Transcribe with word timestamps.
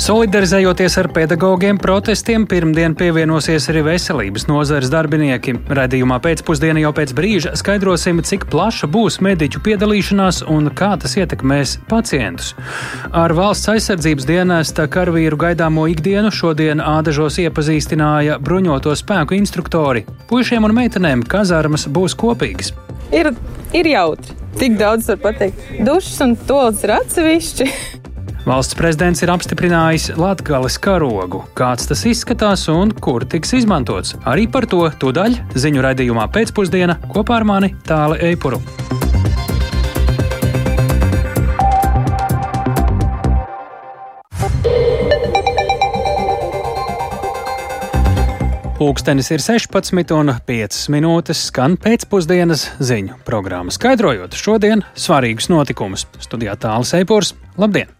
Solidarizējoties 0.00 0.94
ar 0.96 1.06
pedagogiem 1.12 1.76
protestiem, 1.76 2.46
pirmdien 2.48 2.94
pievienosies 2.96 3.66
arī 3.68 3.82
veselības 3.84 4.46
nozares 4.48 4.88
darbinieki. 4.88 5.52
Radījumā 5.76 6.16
pēcpusdienā 6.24 6.80
jau 6.86 6.92
pēc 6.96 7.12
brīža 7.18 7.52
skaidrosim, 7.60 8.22
cik 8.24 8.46
plaša 8.48 8.88
būs 8.88 9.18
mediķu 9.20 9.60
piedalīšanās 9.66 10.40
un 10.48 10.70
kā 10.72 10.94
tas 11.02 11.18
ietekmēs 11.20 11.76
pacientus. 11.92 12.54
Ar 13.12 13.36
valsts 13.36 13.68
aizsardzības 13.74 14.30
dienesta 14.30 14.88
karavīru 14.88 15.36
gaidāmo 15.44 15.84
ikdienu 15.92 16.32
šodien 16.32 16.80
ādažos 16.80 17.36
iepazīstināja 17.44 18.40
bruņoto 18.40 18.96
spēku 18.96 19.36
instruktori. 19.36 20.06
Puišiem 20.32 20.64
un 20.64 20.78
meitenēm 20.80 21.28
kazarmas 21.28 21.84
būs 21.92 22.16
kopīgas. 22.16 22.72
Ir, 23.12 23.34
ir 23.76 23.94
jautri. 23.98 24.40
Tik 24.56 24.80
daudz 24.80 25.12
var 25.12 25.24
pateikt. 25.28 25.72
Dušas 25.84 26.20
un 26.24 26.38
tolis 26.48 26.88
ir 26.88 26.96
atsevišķi. 27.02 27.72
Valsts 28.48 28.72
prezidents 28.72 29.20
ir 29.20 29.30
apstiprinājis 29.34 30.14
Latvijas 30.16 30.78
karogu. 30.80 31.42
Kāds 31.58 31.90
tas 31.90 32.06
izskatās 32.08 32.64
un 32.72 32.94
kur 32.96 33.26
tiks 33.28 33.52
izmantots? 33.58 34.14
Arī 34.24 34.46
par 34.48 34.64
to 34.70 34.86
tūdaļ 35.02 35.36
ziņu 35.60 35.84
raidījumā 35.84 36.24
pēcpusdienā 36.32 36.96
kopā 37.12 37.40
ar 37.40 37.46
mani 37.48 37.74
Tāli 37.84 38.16
Eipuru. 38.30 38.62
Pūkstens 48.80 49.28
ir 49.28 49.42
16 49.44 50.16
un 50.16 50.32
5 50.48 50.80
minūtes, 50.94 51.44
skan 51.50 51.76
pēcpusdienas 51.76 52.64
ziņu 52.80 53.20
programma, 53.28 53.68
skaidrojot 53.76 54.32
šodien 54.32 54.86
svarīgus 54.96 55.52
notikumus. 55.52 56.08
Studijā 56.24 56.56
tālāk 56.56 57.02
Eipurs. 57.02 57.36
Labdien! 57.60 57.99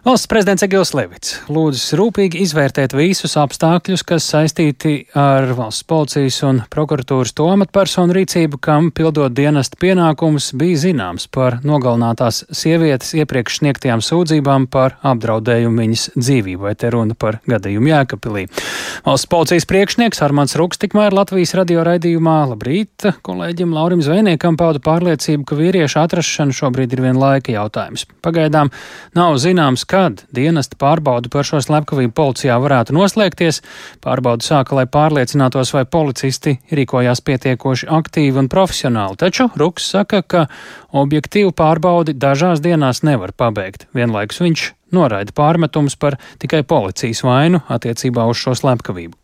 Valsts 0.00 0.30
prezidents 0.32 0.62
Egils 0.64 0.94
Levits 0.96 1.34
lūdzas 1.52 1.90
rūpīgi 1.98 2.40
izvērtēt 2.40 2.94
visus 2.96 3.34
apstākļus, 3.36 4.00
kas 4.08 4.24
saistīti 4.32 4.94
ar 5.12 5.50
valsts 5.58 5.84
policijas 5.84 6.38
un 6.48 6.62
prokuratūras 6.72 7.34
to 7.36 7.44
amatpersonu 7.52 8.16
rīcību, 8.16 8.56
kam 8.64 8.88
pildot 8.96 9.34
dienesta 9.36 9.76
pienākumus 9.82 10.54
bija 10.56 10.78
zināms 10.86 11.26
par 11.28 11.58
nogalinātās 11.68 12.46
sievietes 12.48 13.12
iepriekš 13.18 13.58
sniegtajām 13.60 14.00
sūdzībām 14.00 14.70
par 14.72 14.96
apdraudējumu 15.04 15.84
viņas 15.84 16.06
dzīvībai. 16.16 16.72
Te 16.80 16.94
runa 16.96 17.18
par 17.20 17.42
gadījumu 17.44 17.92
Jēkabpilī. 17.92 18.46
Valsts 19.04 19.28
policijas 19.28 19.68
priekšnieks 19.68 20.24
Armāns 20.24 20.56
Ruks 20.56 20.80
tikmēr 20.80 21.12
Latvijas 21.12 21.52
radio 21.60 21.84
raidījumā 21.84 22.38
Labrīt 22.54 23.10
kolēģim 23.28 23.76
Laurim 23.76 24.00
Zvejniekam 24.00 24.56
pauda 24.56 24.80
pārliecību, 24.80 25.44
ka 25.44 25.60
vīrieša 25.60 26.08
atrašana 26.08 26.56
šobrīd 26.56 26.96
ir 26.96 27.04
vien 27.04 27.20
laika 27.20 27.52
jautājums. 27.52 28.08
Pagaidām 28.24 28.72
nav 29.18 29.36
zināms, 29.44 29.84
kad 29.90 30.24
dienesta 30.34 30.78
pārbauda 30.80 31.30
par 31.32 31.46
šo 31.46 31.60
slepkavību 31.64 32.14
policijā 32.16 32.56
varētu 32.62 32.94
noslēgties. 32.94 33.60
Pārbaudu 34.04 34.46
sāka, 34.46 34.76
lai 34.78 34.86
pārliecinātos, 34.86 35.74
vai 35.74 35.84
policisti 35.84 36.56
rīkojās 36.70 37.22
pietiekoši 37.26 37.90
aktīvi 37.98 38.44
un 38.44 38.50
profesionāli. 38.52 39.18
Taču 39.20 39.50
Ruks 39.58 39.90
saka, 39.96 40.22
ka 40.22 40.46
objektīvu 41.04 41.54
pārbaudi 41.56 42.14
dažās 42.14 42.62
dienās 42.62 43.02
nevar 43.06 43.34
pabeigt. 43.36 43.88
Vienlaikus 43.96 44.42
viņš 44.44 44.66
noraida 44.94 45.34
pārmetumus 45.34 45.98
par 45.98 46.18
tikai 46.42 46.62
policijas 46.66 47.24
vainu 47.26 47.64
attiecībā 47.68 48.26
uz 48.30 48.42
šo 48.42 48.56
slepkavību. 48.58 49.19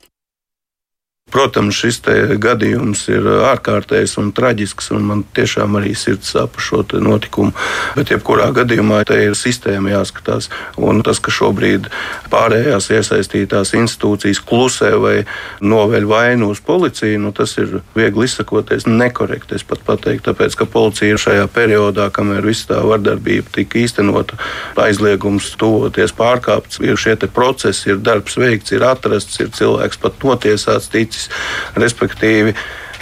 Protams, 1.37 1.75
šis 1.77 1.99
gadījums 2.41 3.01
ir 3.11 3.27
ārkārtējs 3.51 4.15
un 4.23 4.31
traģisks, 4.33 4.93
un 4.97 5.03
man 5.05 5.23
tiešām 5.37 5.75
arī 5.77 5.91
sirds 5.99 6.31
sāp 6.33 6.55
par 6.55 6.63
šo 6.65 6.79
notikumu. 7.03 7.51
Bet, 7.97 8.13
jebkurā 8.15 8.47
gadījumā, 8.57 9.03
te 9.05 9.19
ir 9.25 9.35
sistēma 9.37 9.91
jāskatās. 9.91 10.47
Un 10.81 11.03
tas, 11.05 11.19
ka 11.21 11.35
šobrīd 11.35 11.91
pārējās 12.33 12.89
iesaistītās 12.95 13.75
institūcijas 13.77 14.41
klusē 14.49 14.93
vai 15.03 15.17
noveļ 15.61 16.07
vainu 16.09 16.53
uz 16.55 16.63
policiju, 16.65 17.19
nu, 17.27 17.35
tas 17.37 17.57
ir 17.59 17.83
viegli 17.99 18.31
izsakoties 18.31 18.87
nekorekti. 18.87 19.59
Es 19.59 19.67
pat 19.67 19.85
pateiktu, 19.85 20.31
tāpēc, 20.31 20.57
ka 20.57 20.71
policija 20.73 21.19
šajā 21.21 21.51
periodā, 21.53 22.09
kamēr 22.15 22.47
viss 22.47 22.71
tā 22.71 22.79
vardarbība 22.87 23.51
tika 23.59 23.83
īstenota, 23.83 24.39
aizliegums 24.79 25.51
tuvoties 25.61 26.17
pārkāpts, 26.17 26.81
ir 26.87 26.97
šie 26.97 27.19
procesi, 27.29 27.91
ir 27.93 28.01
darbs 28.01 28.39
veikts, 28.39 28.73
ir 28.79 28.87
atrasts, 28.87 29.43
ir 29.43 29.53
cilvēks 29.59 30.01
pat 30.07 30.23
notiesāts, 30.23 30.89
ticis 30.95 31.16
mērķis. 31.17 31.29
Respektīvi, 31.77 32.55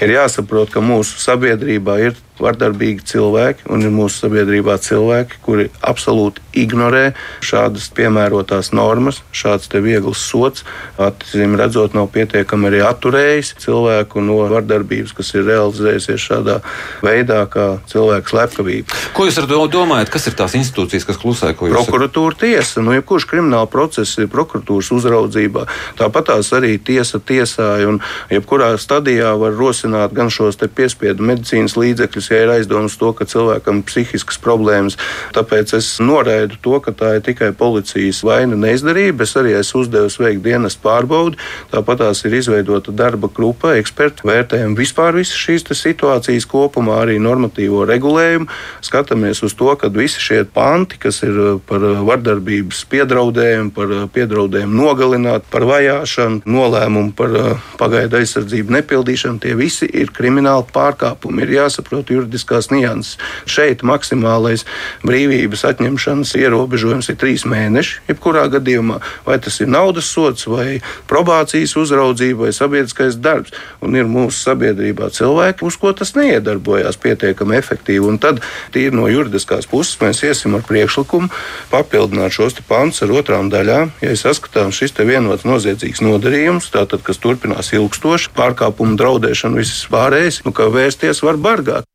ir 0.02 0.14
jāsaprot, 0.14 0.70
ka 0.70 0.80
mūsu 0.80 1.18
sabiedrībā 1.18 1.98
ir 2.02 2.14
vardarbīgi 2.40 3.04
cilvēki, 3.06 3.68
un 3.70 3.84
ir 3.86 3.92
mūsu 3.94 4.24
sabiedrībā 4.24 4.74
cilvēki, 4.82 5.38
kuri 5.44 5.68
absolūti 5.86 6.42
ignorē 6.58 7.12
šādas 7.44 7.86
piemērotās 7.94 8.72
normas, 8.74 9.20
šāds 9.34 9.70
viegls 9.74 10.22
sots. 10.22 10.64
Atcīm 11.00 11.56
redzot, 11.58 11.94
nav 11.94 12.08
pietiekami 12.14 12.70
arī 12.70 12.82
atturējis 12.86 13.54
cilvēku 13.62 14.22
no 14.24 14.40
vardarbības, 14.50 15.14
kas 15.16 15.32
ir 15.34 15.46
realizējusies 15.48 16.26
šādā 16.28 16.58
veidā, 17.04 17.44
kā 17.50 17.66
cilvēku 17.90 18.34
slepkavība. 18.34 19.00
Ko 19.14 19.28
jūs 19.28 19.38
ar 19.42 19.48
to 19.50 19.60
domājat? 19.70 20.12
Kas 20.14 20.28
ir 20.30 20.38
tās 20.38 20.56
institūcijas, 20.58 21.06
kas 21.08 21.20
klusē? 21.22 21.52
Prokuratūra 21.58 22.38
tiesa, 22.40 22.82
nu, 22.84 22.94
jebkurš 22.96 23.28
krimināla 23.30 23.70
process 23.70 24.18
ir 24.18 24.30
prokuratūras 24.32 24.90
uzraudzībā. 24.94 25.66
Tāpat 25.98 26.30
tās 26.30 26.50
arī 26.56 26.76
tiesa 26.82 27.20
tiesāja, 27.22 27.90
un 27.90 28.00
jebkurā 28.32 28.72
stadijā 28.80 29.34
var 29.38 29.54
rosināt 29.58 30.14
gan 30.16 30.30
šos 30.32 30.58
piespiedu 30.74 31.26
medicīnas 31.26 31.76
līdzekļus, 31.78 32.23
ja 32.30 32.42
ir 32.44 32.52
aizdomas 32.56 32.96
to, 33.00 33.12
ka 33.16 33.26
cilvēkam 33.28 33.82
ir 33.82 33.88
psihiskas 33.88 34.40
problēmas. 34.42 34.98
Tāpēc 35.36 35.74
es 35.78 35.90
noraidu 36.02 36.58
to, 36.64 36.78
ka 36.84 36.94
tā 36.96 37.16
ir 37.18 37.24
tikai 37.26 37.52
policijas 37.56 38.22
vaina 38.26 38.58
neizdarība. 38.58 39.24
Es 39.26 39.34
arī 39.40 39.56
esmu 39.58 39.84
uzdevis 39.84 40.18
veikt 40.20 40.44
dienas 40.44 40.76
pārbaudi. 40.80 41.38
Tāpat 41.72 42.02
tās 42.04 42.24
ir 42.26 42.36
izveidota 42.38 42.94
darba 42.94 43.30
grupa, 43.32 43.74
eksperti 43.80 44.26
vērtējam 44.28 44.76
vispār 44.78 45.16
visas 45.18 45.38
šīs 45.38 45.66
situācijas 45.74 46.46
kopumā, 46.50 47.00
arī 47.04 47.18
normatīvo 47.22 47.84
regulējumu. 47.88 48.48
Skatāmies 48.84 49.42
uz 49.46 49.54
to, 49.58 49.70
ka 49.80 49.90
visi 49.94 50.22
šie 50.22 50.42
panti, 50.54 50.98
kas 51.00 51.22
ir 51.26 51.34
uh, 51.34 51.52
par 51.68 51.82
uh, 51.84 52.02
vardarbības 52.06 52.84
piedraudējumu, 52.92 53.72
par 53.74 53.92
uh, 53.92 54.04
piedraudējumu 54.14 54.78
nogalināt, 54.78 55.46
par 55.52 55.66
vajāšanu, 55.68 56.42
nolēmumu 56.46 57.14
par 57.16 57.34
pagaidu 57.80 58.20
aizsardzību 58.20 58.74
nepildīšanu, 58.78 59.40
tie 59.42 59.54
visi 59.58 59.88
ir 59.88 60.12
krimināli 60.14 60.66
pārkāpumi. 60.74 61.44
Ir 61.44 61.56
jāsaprot 61.58 62.13
juridiskās 62.14 62.70
nianses. 62.72 63.18
Šeit 63.50 63.84
maksimālais 63.86 64.64
brīvības 65.04 65.64
atņemšanas 65.70 66.34
ierobežojums 66.40 67.10
ir 67.12 67.18
trīs 67.20 67.44
mēneši. 67.48 68.00
Jebkurā 68.10 68.46
gadījumā, 68.54 69.00
vai 69.26 69.38
tas 69.42 69.60
ir 69.60 69.70
naudas 69.72 70.08
sots, 70.10 70.48
vai 70.50 70.80
probācijas 71.10 71.76
uzraudzība, 71.80 72.46
vai 72.46 72.54
sabiedriskais 72.56 73.18
darbs. 73.20 73.54
Un 73.84 73.96
ir 73.98 74.08
mūsu 74.10 74.40
sabiedrībā 74.48 75.10
cilvēki, 75.14 75.66
uz 75.66 75.78
ko 75.80 75.92
tas 75.96 76.14
neiedarbojās 76.18 76.98
pietiekami 77.02 77.58
efektīvi. 77.60 78.04
Un 78.08 78.20
tad, 78.22 78.42
tīri 78.74 78.94
no 78.96 79.08
juridiskās 79.10 79.68
puses, 79.70 79.98
mēs 80.02 80.24
iesim 80.26 80.56
ar 80.58 80.64
priekšlikumu 80.66 81.30
papildināt 81.72 82.34
šos 82.34 82.58
pantus 82.68 83.04
ar 83.04 83.14
otrām 83.14 83.50
daļām. 83.52 83.94
Ja 84.04 84.14
saskatām 84.18 84.72
šis 84.74 84.94
vienots 85.04 85.46
noziedzīgs 85.48 86.02
nodarījums, 86.04 86.70
tātad, 86.74 87.02
kas 87.06 87.20
turpinās 87.22 87.72
ilgstoši, 87.76 88.32
pārkāpumu 88.36 88.98
draudēšanu, 89.00 89.60
visas 89.60 89.84
pārējais, 89.90 90.44
nu, 90.46 90.54
kā 90.56 90.70
vērsties 90.72 91.24
var 91.26 91.40
bargāt. 91.40 91.88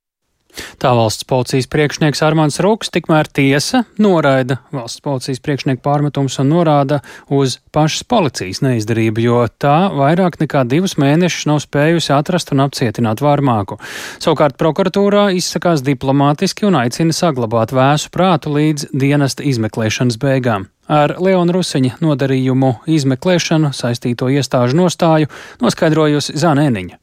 Tā 0.80 0.92
valsts 0.98 1.26
policijas 1.30 1.68
priekšnieks 1.70 2.22
Armāns 2.26 2.60
Ruks, 2.64 2.90
tikmēr 2.94 3.28
tiesa 3.32 3.84
noraida 4.02 4.60
valsts 4.74 5.04
policijas 5.06 5.42
priekšnieku 5.46 5.84
pārmetumus 5.86 6.40
un 6.42 6.50
norāda 6.54 7.00
uz 7.30 7.60
pašas 7.76 8.06
policijas 8.10 8.64
neizdarību, 8.66 9.24
jo 9.24 9.44
tā 9.62 9.78
vairāk 9.94 10.40
nekā 10.42 10.66
divus 10.70 10.98
mēnešus 11.02 11.48
nav 11.52 11.62
spējusi 11.66 12.14
atrast 12.16 12.54
un 12.56 12.64
apcietināt 12.66 13.24
vārmāku. 13.24 13.78
Savukārt 14.18 14.58
prokuratūrā 14.62 15.30
izsakās 15.38 15.84
diplomātiski 15.86 16.68
un 16.70 16.80
aicina 16.82 17.16
saglabāt 17.16 17.76
vēsu 17.76 18.12
prātu 18.16 18.56
līdz 18.56 18.90
dienesta 18.94 19.46
izmeklēšanas 19.46 20.18
beigām. 20.22 20.70
Ar 20.90 21.14
Leona 21.22 21.54
Rusiņa 21.54 22.00
nodarījumu 22.02 22.72
izmeklēšanu 22.90 23.70
saistīto 23.78 24.32
iestāžu 24.34 24.80
nostāju 24.80 25.30
noskaidrojusi 25.62 26.34
Zanēniņa. 26.42 26.98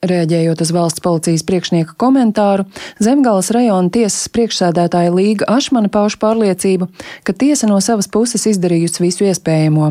Rēģējot 0.00 0.62
uz 0.64 0.70
valsts 0.72 1.02
policijas 1.04 1.42
priekšnieka 1.44 1.92
komentāru, 2.00 2.64
Zemgales 3.04 3.50
rajona 3.52 3.92
tiesas 3.92 4.30
priekšsēdētāja 4.32 5.10
Līga 5.12 5.44
Ašmana 5.52 5.90
pauž 5.92 6.14
pārliecību, 6.22 6.86
ka 7.20 7.34
tiesa 7.36 7.68
no 7.68 7.76
savas 7.84 8.08
puses 8.08 8.46
izdarījusi 8.48 9.02
visu 9.04 9.26
iespējamo. 9.28 9.90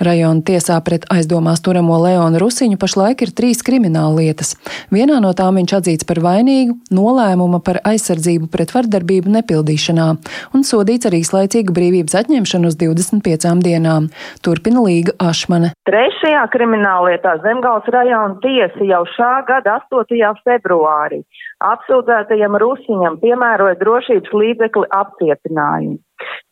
Rajona 0.00 0.40
tiesā 0.48 0.78
pret 0.86 1.04
aizdomās 1.12 1.60
turamo 1.60 1.98
Leonu 2.00 2.40
Rusiņu 2.40 2.78
pašlaik 2.80 3.26
ir 3.26 3.34
trīs 3.36 3.60
krimināla 3.60 4.22
lietas. 4.22 4.54
Vienā 4.88 5.18
no 5.20 5.34
tām 5.36 5.60
viņš 5.60 5.76
atzīts 5.82 6.08
par 6.08 6.22
vainīgu 6.24 6.78
nolēmuma 6.88 7.60
par 7.60 7.82
aizsardzību 7.92 8.48
pret 8.56 8.72
vardarbību 8.72 9.36
nepildīšanā 9.36 10.08
un 10.56 10.64
sodīts 10.64 11.10
ar 11.12 11.18
īslaicīgu 11.20 11.76
brīvības 11.76 12.16
atņemšanu 12.22 12.72
uz 12.72 12.80
25 12.80 13.52
dienām. 13.68 14.08
Turpina 14.40 14.80
Līga 14.88 15.12
Ašmane. 15.20 15.74
Trešajā 15.84 16.48
krimināllietā 16.56 17.36
Zemgales 17.44 17.92
rajona 17.92 18.40
tiesa 18.40 18.88
jau 18.88 19.04
šā 19.12 19.41
gada 19.48 19.78
8. 19.90 20.30
februārī 20.46 21.22
apsūdzētajam 21.66 22.56
Rusiņam 22.62 23.18
piemēroja 23.22 23.78
drošības 23.82 24.32
līdzekli 24.42 24.88
apcietinājumu. 24.98 25.98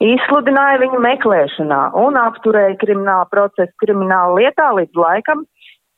izsludināja 0.05 0.79
viņu 0.85 1.01
meklēšanā 1.07 1.81
un 2.05 2.17
apturēja 2.21 2.79
kriminālu 2.83 3.29
procesu 3.31 3.73
krimināla 3.85 4.39
lietā 4.41 4.71
līdz 4.79 5.03
laikam, 5.05 5.45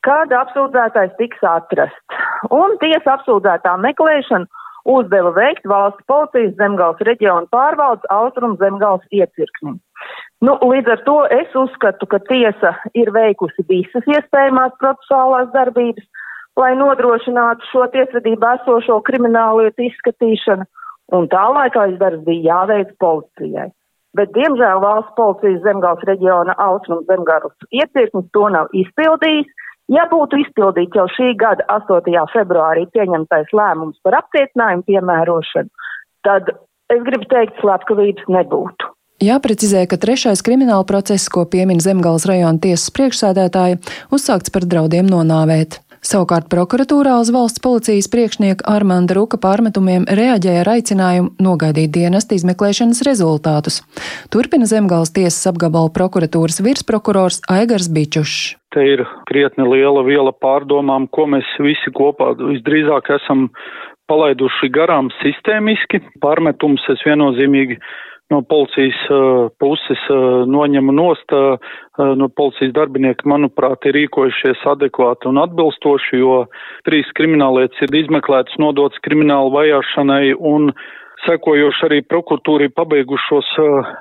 kad 0.03 0.33
apsūdzētais 0.35 1.15
tiks 1.19 1.45
atrasts. 1.47 2.19
Un 2.51 2.77
tiesa 2.83 3.17
apsūdzētā 3.17 3.77
meklēšanu 3.87 4.49
uzdeva 4.85 5.31
veikt 5.37 5.65
valsts 5.69 6.03
policijas 6.11 6.55
zemgals 6.59 6.99
reģiona 7.07 7.47
pārvaldes 7.55 8.07
austrumu 8.11 8.59
zemgals 8.59 9.05
iecirknim. 9.11 9.79
Nu, 10.43 10.57
līdz 10.59 10.91
ar 10.91 11.03
to 11.07 11.17
es 11.31 11.53
uzskatu, 11.55 12.07
ka 12.11 12.19
tiesa 12.27 12.73
ir 12.99 13.13
veikusi 13.15 13.63
visas 13.69 14.09
iespējamās 14.11 14.75
procesuālās 14.81 15.53
darbības, 15.55 16.03
lai 16.59 16.73
nodrošinātu 16.79 17.69
šo 17.71 17.87
tiesvedībā 17.93 18.57
esošo 18.61 18.99
kriminālu 19.07 19.65
lietu 19.65 19.87
izskatīšanu, 19.89 20.67
un 21.17 21.29
tā 21.31 21.45
laikā 21.57 21.87
izdarbs 21.93 22.25
bija 22.27 22.43
jāveic 22.51 22.93
policijai. 23.01 23.71
Bet, 24.13 24.29
diemžēl, 24.35 24.77
valsts 24.83 25.15
policijas 25.17 25.63
zemgals 25.65 26.03
reģiona 26.05 26.53
austrumu 26.61 27.01
zemgals 27.09 27.69
iecirknis 27.73 28.29
to 28.35 28.49
nav 28.53 28.69
izpildījis, 28.77 29.49
Ja 29.91 30.05
būtu 30.07 30.39
izpildīts 30.39 30.95
jau 30.95 31.09
šī 31.11 31.33
gada 31.39 31.65
8. 31.67 32.15
februārī 32.31 32.85
pieņemtais 32.95 33.51
lēmums 33.51 33.99
par 34.05 34.15
apcietinājumu 34.21 34.85
piemērošanu, 34.87 35.89
tad 36.23 36.53
es 36.93 37.03
gribu 37.03 37.27
teikt, 37.27 37.59
slepkavības 37.59 38.29
nebūtu. 38.31 38.91
Jāprecizē, 39.23 39.83
ka 39.87 39.99
trešais 39.99 40.41
krimināla 40.43 40.87
process, 40.87 41.27
ko 41.31 41.43
piemin 41.47 41.83
Zemgales 41.83 42.25
rajona 42.27 42.63
tiesas 42.63 42.91
priekšsēdētāja, 42.95 43.79
uzsākts 44.15 44.51
par 44.55 44.65
draudiem 44.67 45.07
nonāvēt. 45.11 45.82
Savukārt 46.03 46.49
prokuratūrā 46.51 47.13
uz 47.23 47.29
valsts 47.31 47.61
policijas 47.63 48.09
priekšnieka 48.11 48.65
Armanda 48.67 49.15
Ruka 49.15 49.37
pārmetumiem 49.39 50.03
reaģēja 50.11 50.65
ar 50.65 50.69
aicinājumu 50.73 51.31
nogaidīt 51.39 51.93
dienesta 51.95 52.35
izmeklēšanas 52.35 52.99
rezultātus. 53.07 53.79
Turpina 54.33 54.67
Zemgales 54.67 55.13
tiesas 55.15 55.47
apgabala 55.53 55.93
prokuratūras 55.95 56.59
virsprokurors 56.65 57.39
Aigars 57.47 57.87
Bičušs. 57.87 58.57
Te 58.75 58.83
ir 58.83 59.05
krietni 59.29 59.63
liela 59.69 60.03
viela 60.03 60.33
pārdomām, 60.43 61.07
ko 61.07 61.29
mēs 61.31 61.47
visi 61.63 61.93
kopā 61.95 62.33
visdrīzāk 62.41 63.13
esam 63.21 63.47
palaiduši 64.11 64.73
garām 64.75 65.07
sistēmiski. 65.21 66.03
Pārmetums 66.19 66.83
es 66.91 67.03
viennozīmīgi 67.07 67.79
no 68.33 68.41
policijas 68.49 68.97
uh, 69.13 69.47
puses 69.61 70.01
uh, 70.09 70.43
noņemu 70.49 70.95
nost. 70.97 71.33
Uh, 71.33 71.77
no 72.17 72.27
policijas 72.33 72.73
darbinieki, 72.73 73.27
manuprāt, 73.29 73.85
ir 73.85 73.93
rīkojušies 73.99 74.65
adekvāti 74.73 75.29
un 75.29 75.37
atbilstoši, 75.43 76.17
jo 76.23 76.39
trīs 76.89 77.11
krimināllietas 77.13 77.85
ir 77.85 77.93
izmeklētas, 78.01 78.57
nodotas 78.57 79.01
kriminālu 79.05 79.53
vajāšanai 79.53 80.33
un 80.33 80.71
sekojoši 81.27 81.85
arī 81.87 82.01
prokuratūrai 82.09 82.71
pabeigušos 82.73 83.53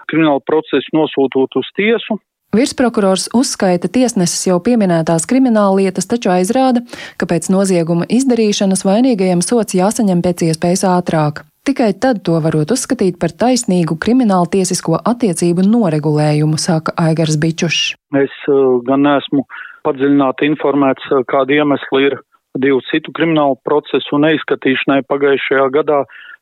kriminālu 0.08 0.40
procesu 0.48 0.96
nosūtot 0.96 1.60
uz 1.60 1.68
tiesu. 1.76 2.16
Virsprokurors 2.52 3.30
uzskaita 3.32 3.88
tiesneses 3.88 4.42
jau 4.44 4.58
pieminētās 4.60 5.24
krimināla 5.28 5.78
lietas, 5.78 6.08
taču 6.10 6.28
aizrāda, 6.34 6.82
ka 7.16 7.28
pēc 7.30 7.48
nozieguma 7.52 8.04
izdarīšanas 8.12 8.84
vainīgajiem 8.84 9.40
sots 9.44 9.76
jāsaņem 9.78 10.20
pēc 10.24 10.44
iespējas 10.50 10.84
ātrāk. 10.90 11.46
Tikai 11.62 11.92
tad 11.94 12.24
to 12.26 12.40
varot 12.42 12.72
uzskatīt 12.74 13.20
par 13.22 13.30
taisnīgu 13.38 13.94
kriminālu 14.02 14.48
tiesisko 14.50 14.96
attiecību 15.06 15.62
noregulējumu, 15.62 16.56
saka 16.58 16.90
Aigars 16.98 17.36
Bičušs. 17.38 17.92
Es 18.18 18.34
uh, 18.50 18.80
gan 18.88 19.04
neesmu 19.06 19.44
padziļināti 19.86 20.48
informēts, 20.50 21.06
uh, 21.14 21.22
kādi 21.30 21.60
iemesli 21.62 22.08
ir 22.08 22.16
divu 22.58 22.82
citu 22.88 23.14
kriminālu 23.14 23.54
procesu 23.62 24.18
neizskatīšanai 24.24 25.04
pagājušajā 25.06 25.68
gadā. 25.78 26.00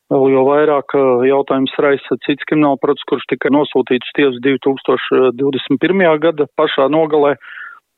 Vēl 0.09 0.25
jau 0.33 0.47
vairāk 0.47 0.97
uh, 0.97 1.21
jautājums 1.29 1.77
raisa 1.85 2.17
cits 2.25 2.49
krimināla 2.49 2.81
process, 2.81 3.05
kurš 3.13 3.29
tika 3.29 3.53
nosūtīts 3.53 4.17
tiesas 4.17 4.41
2021. 4.41 6.03
gada 6.25 6.49
pašā 6.57 6.89
nogalē, 6.89 7.35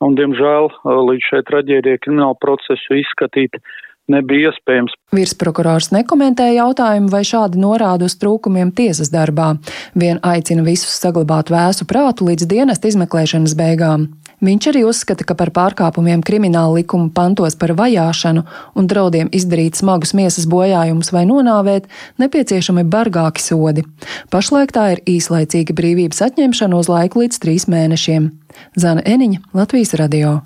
un, 0.04 0.20
diemžēl, 0.20 0.74
līdz 1.08 1.32
šai 1.32 1.42
traģēdijai 1.48 2.04
kriminālu 2.04 2.36
procesu 2.44 3.00
izskatīt 3.00 3.64
nebija 4.12 4.52
iespējams. 4.52 4.96
Virsprokurors 5.14 5.92
nekomentēja 5.94 6.64
jautājumu, 6.64 7.12
vai 7.14 7.24
šādi 7.28 7.62
norāda 7.62 8.08
uz 8.10 8.18
trūkumiem 8.20 8.74
tiesas 8.76 9.12
darbā. 9.14 9.54
Vien 9.96 10.20
aicina 10.26 10.66
visus 10.66 10.96
saglabāt 11.00 11.54
vēsu 11.54 11.88
prātu 11.90 12.28
līdz 12.30 12.50
dienesta 12.50 12.92
izmeklēšanas 12.92 13.56
beigām. 13.60 14.10
Viņš 14.44 14.66
arī 14.74 14.82
uzskata, 14.84 15.24
ka 15.24 15.38
par 15.40 15.54
pārkāpumiem 15.56 16.24
krimināla 16.26 16.82
likuma 16.82 17.08
pantos 17.16 17.56
par 17.56 17.72
vajāšanu 17.80 18.44
un 18.76 18.90
draudiem 18.92 19.30
izdarīt 19.32 19.80
smagus 19.80 20.12
miesas 20.18 20.50
bojājumus 20.52 21.14
vai 21.16 21.24
nonāvēt 21.30 21.88
nepieciešami 22.20 22.84
bargāki 22.84 23.40
sodi. 23.40 23.86
Pašlaik 24.34 24.76
tā 24.76 24.90
ir 24.98 25.04
īslaicīga 25.16 25.76
brīvības 25.78 26.20
atņemšana 26.28 26.82
uz 26.82 26.92
laiku 26.92 27.24
līdz 27.24 27.40
trīs 27.40 27.70
mēnešiem. 27.72 28.34
Zana 28.76 29.06
Eniņa, 29.08 29.46
Latvijas 29.56 29.96
radio. 30.02 30.42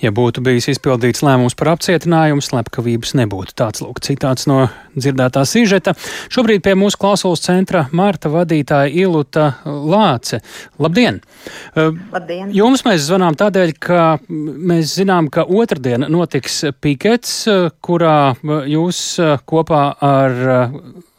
Ja 0.00 0.12
būtu 0.14 0.42
bijis 0.44 0.70
izpildīts 0.74 1.24
lēmums 1.26 1.56
par 1.58 1.74
apcietinājumu, 1.74 2.44
slepkavības 2.44 3.14
nebūtu. 3.20 3.54
Tāds 3.58 3.82
lūk 3.84 4.00
citāts 4.04 4.48
no 4.50 4.68
dzirdētā 4.96 5.44
sižeta. 5.48 5.94
Šobrīd 6.32 6.64
pie 6.64 6.76
mūsu 6.78 7.00
klausulas 7.00 7.44
centra 7.44 7.86
Marta 7.96 8.30
vadītāja 8.32 8.92
Iluta 9.04 9.50
Lāce. 9.66 10.40
Labdien! 10.80 11.20
Labdien! 11.76 12.50
Jums 12.56 12.84
mēs 12.86 13.04
zvanām 13.08 13.36
tādēļ, 13.38 13.74
ka 13.80 14.06
mēs 14.28 14.96
zinām, 14.98 15.30
ka 15.32 15.44
otrdien 15.44 16.08
notiks 16.10 16.62
pikets, 16.80 17.44
kurā 17.84 18.34
jūs 18.70 19.04
kopā 19.48 19.84
ar 20.00 20.42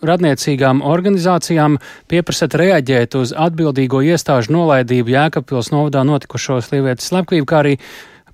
radniecīgām 0.02 0.82
organizācijām 0.86 1.78
pieprasat 2.10 2.56
reaģēt 2.58 3.18
uz 3.20 3.34
atbildīgo 3.38 4.02
iestāžu 4.06 4.56
nolaidību 4.56 5.14
Jēkabpils 5.14 5.72
novadā 5.74 6.04
notikušo 6.08 6.60
slievietes 6.66 7.12
slepkavību, 7.12 7.48
kā 7.50 7.62
arī 7.62 7.76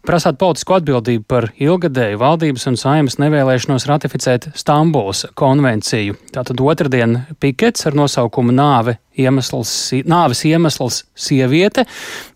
prasāt 0.08 0.40
politisku 0.40 0.78
atbildību 0.78 1.26
par 1.28 1.50
ilgadēju 1.60 2.22
valdības 2.22 2.68
un 2.72 2.80
saimas 2.80 3.20
nevēlēšanos 3.22 3.88
ratificēt 3.90 4.50
Stambulas 4.58 5.26
konvenciju. 5.38 6.16
Tātad 6.36 6.64
otrdien 6.64 7.20
pikets 7.44 7.88
ar 7.90 7.98
nosaukumu 7.98 8.56
Nāve 8.56 8.98
iemesls, 9.18 9.72
nāves 10.08 10.44
iemesls 10.48 11.02
sieviete. 11.18 11.86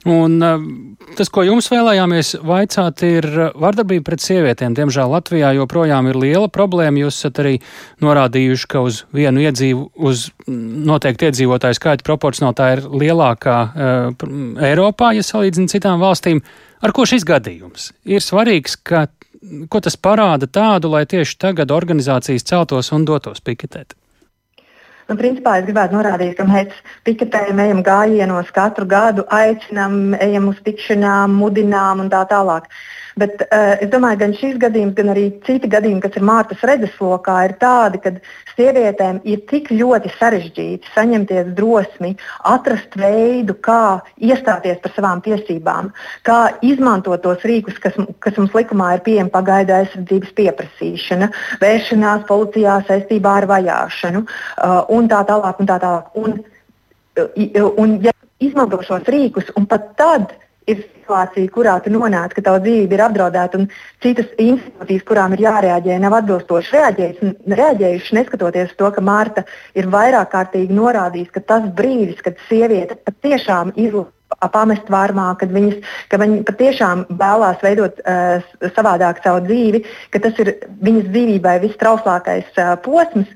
Un 0.09 0.37
uh, 0.41 0.63
tas, 1.17 1.29
ko 1.29 1.45
jums 1.45 1.69
vēlējāmies 1.71 2.33
vaicāt, 2.47 3.03
ir 3.05 3.27
vardarbība 3.61 4.09
pret 4.09 4.25
sievietēm. 4.25 4.75
Diemžēl 4.77 5.13
Latvijā 5.13 5.53
joprojām 5.59 6.09
ir 6.11 6.19
liela 6.21 6.49
problēma. 6.51 7.03
Jūs 7.05 7.21
esat 7.21 7.43
arī 7.43 7.53
norādījuši, 8.03 8.71
ka 8.71 8.83
uz 8.87 9.03
vienu 9.15 9.45
iedzīvu, 9.45 9.91
uz 10.09 10.29
noteikti 10.47 11.29
iedzīvotāju 11.29 11.77
skaitu 11.77 12.07
proporcionāli 12.07 12.57
tā 12.57 12.73
ir 12.77 12.83
lielākā 12.89 13.61
uh, 13.61 14.27
Eiropā, 14.71 15.13
ja 15.17 15.25
salīdzina 15.25 15.71
citām 15.71 16.01
valstīm. 16.03 16.41
Ar 16.81 16.93
ko 16.97 17.05
šis 17.05 17.25
gadījums 17.27 17.91
ir 18.09 18.23
svarīgs, 18.25 18.75
ka, 18.81 19.05
ko 19.69 19.81
tas 19.85 19.97
parāda 19.97 20.49
tādu, 20.49 20.89
lai 20.95 21.03
tieši 21.09 21.37
tagad 21.43 21.73
organizācijas 21.73 22.47
celtos 22.47 22.89
un 22.95 23.05
dotos 23.05 23.43
piketēt? 23.45 23.93
Nu, 25.11 25.17
principā 25.19 25.57
es 25.59 25.65
gribētu 25.67 25.97
norādīt, 25.97 26.37
ka 26.37 26.45
mēs 26.47 26.73
piketējam, 27.05 27.59
ejam 27.59 27.81
gājienos 27.83 28.49
katru 28.55 28.87
gadu, 28.89 29.25
aicinām, 29.35 30.15
ejam 30.23 30.47
uz 30.53 30.61
tikšanām, 30.65 31.35
mudinām 31.35 32.05
un 32.05 32.09
tā 32.13 32.21
tālāk. 32.29 32.69
Bet 33.19 33.41
uh, 33.43 33.75
es 33.83 33.89
domāju, 33.91 34.21
gan 34.21 34.33
šis 34.37 34.55
gadījums, 34.61 34.95
gan 34.95 35.11
arī 35.11 35.25
citi 35.47 35.69
gadījumi, 35.71 36.01
kas 36.03 36.15
ir 36.15 36.25
Mārtas 36.27 36.63
redzeslokā, 36.67 37.35
ir 37.47 37.55
tādi, 37.59 37.99
ka 38.03 38.13
sievietēm 38.55 39.19
ir 39.27 39.41
tik 39.49 39.71
ļoti 39.73 40.11
sarežģīti 40.17 40.93
saņemties 40.95 41.51
drosmi, 41.57 42.13
atrast 42.47 42.95
veidu, 42.99 43.57
kā 43.67 43.99
iestāties 44.21 44.79
par 44.83 44.95
savām 44.95 45.23
tiesībām, 45.25 45.91
kā 46.27 46.39
izmantot 46.65 47.23
tos 47.25 47.43
rīkus, 47.47 47.79
kas, 47.83 47.97
kas 48.23 48.39
mums 48.39 48.55
likumā 48.55 48.93
ir 48.95 49.03
pieejami 49.07 49.33
pagaidu 49.33 49.75
aizsardzības 49.75 50.31
pieprasīšana, 50.39 51.31
vēršanās 51.61 52.25
policijā 52.29 52.79
saistībā 52.87 53.35
ar 53.41 53.49
vajāšanu 53.51 54.23
uh, 54.23 54.79
un 54.95 55.11
tā 55.11 55.23
tālāk. 55.27 55.59
Un 55.61 55.69
tā 55.69 55.77
tālāk. 55.83 56.15
Un, 56.21 56.39
uh, 57.19 57.67
un, 57.81 57.97
ja 58.05 58.15
izmanto 58.41 58.81
šos 58.85 59.05
rīkus, 59.11 59.51
un 59.59 59.67
pat 59.69 59.91
tad 59.99 60.33
ir 60.69 60.83
situācija, 61.11 61.51
kurā 61.51 61.79
tu 61.83 61.91
nonāc, 61.91 62.33
ka 62.33 62.41
tava 62.41 62.59
dzīvība 62.63 62.95
ir 62.95 63.03
apdraudēta, 63.05 63.59
un 63.59 63.67
citas 64.01 64.27
institūcijas, 64.37 65.03
kurām 65.03 65.33
ir 65.35 65.43
jārēģē, 65.45 65.99
nav 65.99 66.15
atbilstoši 66.21 66.71
reaģējušas, 67.51 68.13
neskatoties 68.15 68.75
to, 68.77 68.91
ka 68.91 69.01
Mārta 69.01 69.43
ir 69.75 69.87
vairāk 69.91 70.31
kārtīgi 70.31 70.73
norādījusi, 70.73 71.33
ka 71.35 71.41
tas 71.41 71.67
brīdis, 71.75 72.21
kad 72.23 72.39
sieviete 72.47 72.95
patiešām 72.95 73.73
izlūko 73.75 74.11
pamest 74.51 74.87
vārmā, 74.87 75.35
kad 75.37 75.51
viņas, 75.51 75.81
ka 76.07 76.17
viņi 76.21 76.43
patiešām 76.47 77.05
vēlās 77.19 77.59
veidot 77.61 77.99
uh, 77.99 78.39
savādāk 78.77 79.19
savu 79.23 79.43
dzīvi, 79.47 79.83
ka 80.11 80.21
tas 80.23 80.39
ir 80.39 80.55
viņas 80.81 81.09
dzīvībai 81.11 81.57
vistrauslākais 81.65 82.47
uh, 82.55 82.77
posms. 82.85 83.27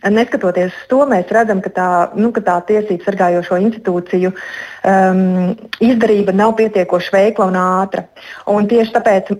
Neskatoties 0.00 0.72
uz 0.72 0.84
to, 0.88 1.00
mēs 1.08 1.28
redzam, 1.34 1.60
ka 1.60 1.70
tā, 1.74 1.88
nu, 2.16 2.30
ka 2.32 2.40
tā 2.44 2.56
tiesību 2.68 3.04
sargājošo 3.04 3.58
institūciju 3.60 4.30
um, 4.32 5.50
izdarība 5.82 6.32
nav 6.36 6.54
pietiekoši 6.60 7.12
veikla 7.12 7.48
un 7.50 7.58
ātra. 7.60 8.06
Un 8.48 8.68
tieši 8.70 8.94
tāpēc 8.94 9.32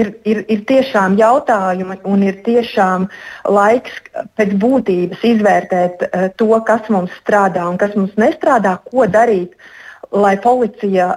ir, 0.00 0.10
ir, 0.26 0.42
ir 0.50 0.64
tiešām 0.66 1.18
jautājumi 1.20 2.00
un 2.10 2.26
ir 2.26 2.40
tiešām 2.46 3.06
laiks 3.54 4.00
pēc 4.40 4.56
būtības 4.64 5.22
izvērtēt 5.30 6.08
uh, 6.08 6.26
to, 6.40 6.50
kas 6.66 6.90
mums 6.90 7.14
strādā 7.20 7.68
un 7.70 7.78
kas 7.78 7.94
mums 7.98 8.16
nestrādā, 8.18 8.78
ko 8.90 9.06
darīt 9.06 9.54
lai 10.14 10.34
policija, 10.40 11.08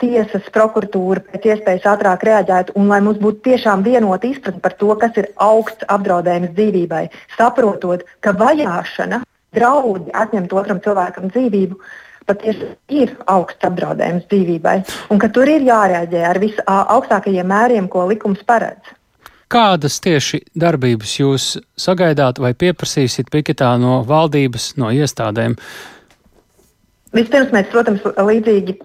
tiesas, 0.00 0.46
prokuratūra 0.54 1.24
pēc 1.32 1.48
iespējas 1.52 1.88
ātrāk 1.94 2.24
reaģētu 2.28 2.76
un 2.78 2.88
lai 2.92 3.00
mums 3.04 3.20
būtu 3.22 3.42
tiešām 3.50 3.82
vienota 3.86 4.28
izpratne 4.30 4.62
par 4.62 4.76
to, 4.78 4.94
kas 5.00 5.18
ir 5.20 5.30
augsts 5.42 5.86
apdraudējums 5.90 6.54
dzīvībai. 6.56 7.04
Saprotot, 7.36 8.06
ka 8.24 8.34
vajāšana, 8.38 9.22
draudi 9.54 10.14
atņemt 10.14 10.54
otram 10.54 10.82
cilvēkam 10.84 11.30
dzīvību, 11.34 11.78
patiesi 12.28 12.70
ir 12.94 13.14
augsts 13.30 13.66
apdraudējums 13.68 14.28
dzīvībai 14.30 14.76
un 15.12 15.22
ka 15.22 15.28
tur 15.34 15.50
ir 15.50 15.66
jārēģē 15.66 16.26
ar 16.30 16.40
visaugstākajiem 16.42 17.50
mēriem, 17.50 17.88
ko 17.92 18.06
likums 18.10 18.44
paredz. 18.46 18.94
Kādas 19.54 20.00
tieši 20.02 20.40
darbības 20.58 21.18
jūs 21.20 21.44
sagaidāt 21.78 22.40
vai 22.42 22.54
pieprasīsiet 22.58 23.28
piketā 23.30 23.74
no 23.78 24.00
valdības, 24.08 24.72
no 24.80 24.88
iestādēm? 24.90 25.54
Vispirms 27.14 27.54
mēs, 27.54 27.70
protams, 27.72 28.04
līdzīgi 28.18 28.78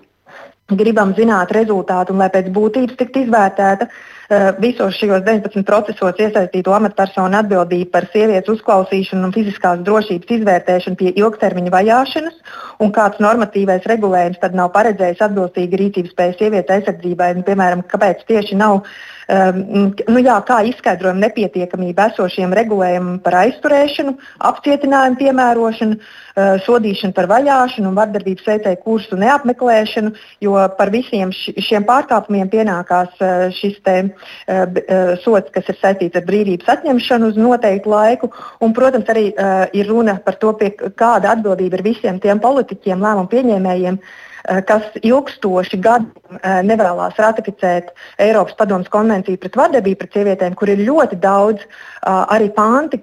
gribam 0.78 1.14
zināt 1.18 1.52
rezultātu 1.56 2.14
un 2.14 2.22
lai 2.22 2.30
pēc 2.34 2.50
būtības 2.54 2.98
tiktu 3.00 3.24
izvērtēta 3.24 3.88
uh, 3.90 4.50
visos 4.62 4.98
šajos 5.00 5.24
19 5.26 5.66
procesos 5.66 6.22
iesaistīto 6.22 6.74
amatpersonu 6.76 7.40
atbildība 7.40 7.92
par 7.98 8.10
sievietes 8.14 8.52
uzklausīšanu 8.54 9.30
un 9.30 9.36
fiziskās 9.36 9.82
drošības 9.88 10.34
izvērtēšanu 10.38 11.00
pie 11.00 11.14
ilgtermiņa 11.16 11.74
vajāšanas 11.74 12.58
un 12.86 12.94
kāds 12.96 13.22
normatīvais 13.24 13.88
regulējums 13.90 14.42
tad 14.44 14.58
nav 14.58 14.72
paredzējis 14.76 15.24
atbilstīgi 15.30 15.82
rīcības 15.84 16.14
spēju 16.14 16.38
sievietes 16.40 16.76
aizsardzībai. 16.78 17.34
Un, 17.40 17.48
piemēram, 17.48 17.86
kāpēc 17.90 18.22
tieši 18.30 18.60
nav 18.60 18.80
um, 18.80 18.86
nu 19.30 20.22
jā, 20.24 20.36
kā 20.46 20.60
izskaidrojama 20.66 21.28
nepietiekamība 21.28 22.08
esošiem 22.10 22.54
regulējumiem 22.58 23.20
par 23.22 23.36
aizturēšanu, 23.44 24.16
apcietinājumu 24.50 25.20
piemērošanu, 25.20 25.98
uh, 26.00 26.56
sodīšanu 26.66 27.14
par 27.14 27.28
vajāšanu 27.30 27.92
un 27.92 28.00
vardarbības 28.00 28.48
veicēju 28.50 28.80
kursu 28.86 29.20
neapmeklēšanu, 29.22 30.14
jo 30.42 30.56
par 30.80 30.90
visiem 30.94 31.34
šiem 31.34 31.86
pārkāpumiem 31.90 32.50
pienākās 32.50 33.22
uh, 33.22 33.46
šis 33.54 33.78
te, 33.86 33.98
uh, 34.10 34.80
sots, 35.22 35.54
kas 35.54 35.70
ir 35.70 35.78
saistīts 35.78 36.18
ar 36.18 36.26
brīvības 36.26 36.74
atņemšanu 36.78 37.30
uz 37.30 37.38
noteiktu 37.38 37.94
laiku. 37.94 38.32
Un, 38.66 38.74
protams, 38.74 39.10
arī 39.14 39.30
ir 39.78 39.88
runa 39.88 40.18
par 40.26 40.40
to, 40.42 40.56
pie, 40.58 40.72
kāda 40.98 41.36
atbildība 41.36 41.78
ir 41.78 41.86
visiem 41.92 42.18
tiem 42.22 42.42
politiķiem, 42.42 43.02
lēmumu 43.06 43.30
pieņēmējiem, 43.30 44.00
uh, 44.02 44.18
Eh, 44.20 44.28
kas 44.68 44.86
ilgstoši 45.02 45.80
gadiem 45.84 46.40
eh, 46.40 46.62
nevēlas 46.66 47.18
ratificēt 47.20 47.92
Eiropas 48.22 48.58
Padomus 48.60 48.92
konvenciju 48.94 49.40
pret 49.42 49.58
vardarbību 49.60 50.00
pret 50.04 50.16
sievietēm, 50.16 50.56
kur 50.60 50.72
ir 50.72 50.86
ļoti 50.86 51.20
daudz 51.24 51.66
eh, 51.66 52.24
arī 52.36 52.50
panti, 52.56 53.02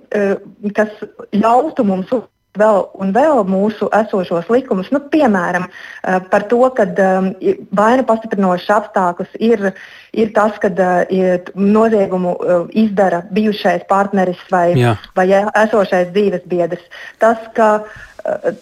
kas 0.77 0.93
ļautu 1.35 1.85
mums 1.87 2.15
vēl 2.57 2.79
un 2.97 3.11
vēl 3.13 3.43
mūsu 3.45 3.89
esošos 3.93 4.49
likumus, 4.49 4.89
nu, 4.95 5.03
piemēram, 5.13 5.67
par 6.31 6.47
to, 6.49 6.63
ka 6.73 6.87
vainu 7.77 8.07
pastiprinošs 8.09 8.71
apstākļus 8.79 9.35
ir, 9.45 9.67
ir 10.17 10.33
tas, 10.33 10.57
kad 10.63 10.81
noziegumu 11.53 12.33
izdara 12.73 13.21
bijušais 13.29 13.85
partneris 13.91 14.41
vai, 14.49 14.71
Jā. 14.81 14.95
vai 15.19 15.29
esošais 15.37 16.15
dzīves 16.17 16.49
biedrs. 16.49 16.89
Tas, 17.21 17.45
ka 17.53 17.83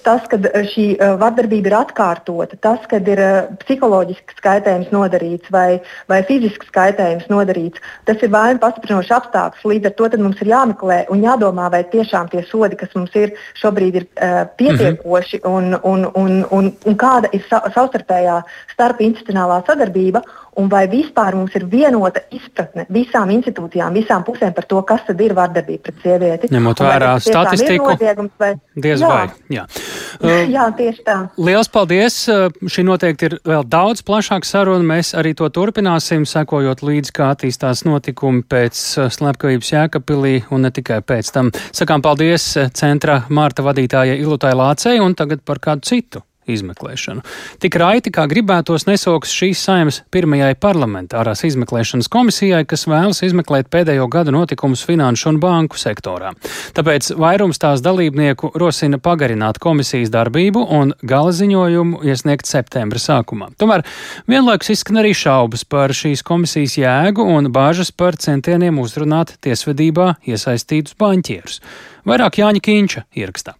tas, 0.05 0.25
ka 0.29 0.39
šī 0.71 0.85
eh, 0.95 1.15
vardarbība 1.21 1.71
ir 1.71 1.77
atkārtota, 1.79 2.59
tas, 2.61 2.83
ka 2.91 3.01
ir 3.01 3.21
eh, 3.21 3.37
psiholoģisks 3.63 4.43
kaitējums 4.45 4.91
nodarīts 4.95 5.53
vai, 5.55 5.81
vai 6.11 6.21
fizisks 6.29 6.71
kaitējums 6.75 7.31
nodarīts, 7.33 7.83
tas 8.09 8.21
ir 8.23 8.33
vainu 8.35 8.61
pastiprinošs 8.63 9.13
apstākļus. 9.19 9.67
Līdz 9.73 9.91
ar 9.91 9.97
to 9.99 10.11
mums 10.21 10.43
ir 10.45 10.53
jāmeklē 10.53 10.99
un 11.13 11.25
jādomā, 11.25 11.71
vai 11.73 11.83
tiešām 11.93 12.31
tie 12.33 12.45
sodi, 12.49 12.79
kas 12.81 12.93
mums 12.99 13.15
ir 13.19 13.35
šobrīd, 13.61 14.01
ir 14.01 14.07
uh, 14.07 14.45
pietiekoši 14.59 15.43
un, 15.49 15.75
un, 15.83 16.07
un, 16.15 16.39
un, 16.53 16.71
un 16.85 16.99
kāda 17.01 17.31
ir 17.37 17.45
sa 17.49 17.63
savstarpējā 17.75 18.41
starpinstitucionālā 18.75 19.63
sadarbība 19.69 20.25
un 20.61 20.69
vai 20.71 20.85
vispār 20.91 21.37
mums 21.39 21.55
ir 21.59 21.67
vienota 21.71 22.23
izpratne 22.35 22.87
visām 22.93 23.31
institūcijām, 23.35 23.95
visām 23.97 24.25
pusēm 24.27 24.55
par 24.57 24.69
to, 24.71 24.81
kas 24.87 25.05
tad 25.09 25.21
ir 25.25 25.35
vardarbība 25.37 25.89
pret 25.89 26.03
sievieti. 26.05 26.51
Ņemot 26.55 26.83
vērā 26.85 27.13
statistiku, 27.23 27.95
vai... 28.41 28.55
diez 28.75 29.03
jā. 29.03 29.11
vai. 29.11 29.27
Jā. 29.53 29.67
Uh, 30.23 30.45
jā, 30.47 30.69
tieši 30.79 31.03
tā. 31.03 31.15
Liels 31.43 31.67
paldies! 31.75 32.17
Uh, 32.31 32.47
šī 32.71 32.85
noteikti 32.87 33.27
ir 33.27 33.33
vēl 33.43 33.65
daudz 33.67 34.05
plašāka 34.07 34.47
saruna. 34.47 34.87
Mēs 34.87 35.11
arī 35.19 35.33
to 35.35 35.49
turpināsim, 35.51 36.23
sekojot 36.29 36.85
līdzi, 36.87 37.11
kā 37.17 37.33
attīstās 37.35 37.83
notikumi 37.83 38.45
pēc 38.47 38.83
uh, 39.01 39.09
slepkavības 39.11 39.73
Jēkapilī 39.75 40.37
un 40.55 40.69
ne 40.69 40.71
tikai 40.75 41.01
pēc 41.03 41.33
tam. 41.35 41.51
Sakām 41.75 42.05
paldies 42.05 42.47
uh, 42.61 42.71
centra 42.79 43.25
Mārta 43.27 43.67
vadītājai 43.67 44.21
Ilutai 44.23 44.55
Lācei 44.55 45.03
un 45.03 45.19
tagad 45.19 45.43
par 45.43 45.59
kādu 45.67 45.91
citu 45.91 46.23
izmeklēšanu. 46.51 47.25
Tik 47.63 47.77
raiti, 47.81 48.13
kā 48.15 48.27
gribētos, 48.31 48.87
nesoks 48.89 49.33
šīs 49.35 49.63
saimas 49.67 50.01
pirmajai 50.15 50.53
parlamentārās 50.61 51.45
izmeklēšanas 51.49 52.11
komisijai, 52.13 52.65
kas 52.69 52.87
vēlas 52.91 53.23
izmeklēt 53.27 53.71
pēdējo 53.73 54.09
gadu 54.13 54.35
notikumus 54.35 54.85
finanšu 54.87 55.31
un 55.33 55.41
banku 55.43 55.81
sektorā. 55.81 56.35
Tāpēc 56.77 57.13
vairums 57.21 57.61
tās 57.63 57.83
dalībnieku 57.85 58.53
rosina 58.61 59.01
pagarināt 59.03 59.61
komisijas 59.63 60.13
darbību 60.15 60.67
un 60.79 60.95
gala 61.03 61.33
ziņojumu 61.35 62.05
iesniegt 62.05 62.51
septembra 62.51 63.01
sākumā. 63.03 63.51
Tomēr 63.61 63.85
vienlaikus 64.31 64.75
izskan 64.77 65.03
arī 65.03 65.15
šaubas 65.17 65.65
par 65.65 65.95
šīs 65.97 66.25
komisijas 66.27 66.79
jēgu 66.81 67.27
un 67.37 67.51
bāžas 67.55 67.93
par 67.95 68.19
centieniem 68.21 68.81
uzrunāt 68.83 69.37
tiesvedībā 69.45 70.15
iesaistītus 70.29 70.99
baņķierus. 71.01 71.61
Vairāk 72.09 72.43
Jāņa 72.43 72.65
Kīņša 72.65 73.07
ierakstā. 73.17 73.59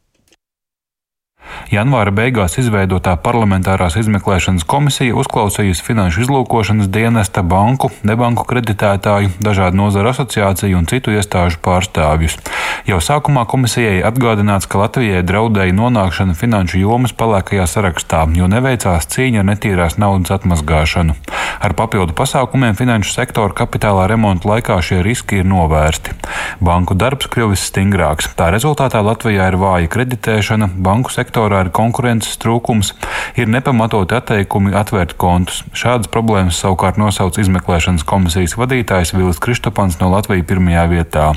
Janvāra 1.73 2.13
beigās 2.15 2.59
izveidotā 2.61 3.15
parlamentārās 3.25 3.97
izmeklēšanas 3.99 4.67
komisija 4.69 5.17
uzklausījusi 5.19 5.85
finanšu 5.87 6.25
izlūkošanas 6.25 6.91
dienesta, 6.93 7.43
banku, 7.43 7.91
nebanku 8.07 8.45
kreditētāju, 8.49 9.33
dažādu 9.43 9.81
nozaru 9.81 10.13
asociāciju 10.13 10.79
un 10.79 10.89
citu 10.91 11.15
iestāžu 11.15 11.61
pārstāvjus. 11.65 12.37
Jau 12.89 13.01
sākumā 13.03 13.47
komisijai 13.51 14.03
atgādināts, 14.07 14.69
ka 14.69 14.83
Latvijai 14.83 15.25
draudēja 15.27 15.75
nonākšana 15.77 16.37
finanšu 16.39 16.83
jomas 16.83 17.15
pelēkajā 17.17 17.67
sarakstā, 17.71 18.25
jo 18.37 18.49
neveicās 18.51 19.09
cīņa 19.15 19.43
ar 19.43 19.49
netīrās 19.53 19.99
naudas 20.01 20.35
atmazgāšanu. 20.39 21.17
Ar 21.65 21.75
papildu 21.79 22.15
pasākumiem 22.19 22.77
finanšu 22.77 23.15
sektora 23.15 23.55
kapitālā 23.57 24.07
remonta 24.11 24.51
laikā 24.51 24.79
šie 24.85 25.01
riski 25.07 25.41
ir 25.41 25.49
novērsti. 25.49 26.13
Banku 26.65 26.97
darbs 26.99 27.31
kļuvis 27.33 27.69
stingrāks. 27.71 28.29
Tā 28.37 28.51
rezultātā 28.53 29.01
Latvijā 29.05 29.49
ir 29.49 29.59
vāja 29.61 29.91
kreditēšana, 29.91 30.69
banku 30.77 31.13
sektora 31.15 31.34
sektorā 31.35 31.65
ir 31.67 31.71
konkurences 31.75 32.39
trūkums, 32.39 32.93
ir 33.35 33.49
nepamatoti 33.51 34.15
atteikumi 34.15 34.75
atvērt 34.79 35.17
kontus. 35.19 35.65
Šādas 35.75 36.07
problēmas 36.07 36.61
savukārt 36.63 36.97
nosauc 37.01 37.35
izmeklēšanas 37.43 38.07
komisijas 38.07 38.55
vadītājs 38.55 39.15
Vilis 39.17 39.43
Kristopans 39.43 39.99
no 39.99 40.13
Latvijas 40.13 40.47
pirmajā 40.47 40.87
vietā. 40.93 41.33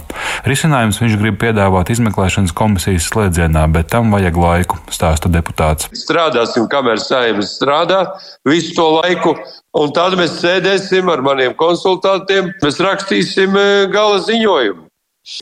Risinājums 0.45 1.01
viņš 1.01 1.17
grib 1.17 1.39
piedāvāt 1.41 1.89
izmeklēšanas 1.89 2.53
komisijas 2.53 3.09
slēdzienā, 3.09 3.65
bet 3.73 3.89
tam 3.89 4.13
vajag 4.13 4.37
laiku, 4.37 4.77
stāsta 4.93 5.31
deputāts. 5.33 5.89
Strādāsim, 5.97 6.69
kamēr 6.69 7.01
saimnes 7.01 7.57
strādā 7.57 8.03
visu 8.45 8.75
to 8.77 8.91
laiku. 8.99 9.33
Un 9.77 9.91
tad 9.93 10.13
mēs 10.17 10.39
sēdēsim 10.41 11.09
ar 11.09 11.21
maniem 11.25 11.57
konsultantiem, 11.57 12.53
mēs 12.63 12.79
rakstīsim 12.81 13.57
eh, 13.57 13.87
gala 13.93 14.21
ziņojumu. 14.25 14.85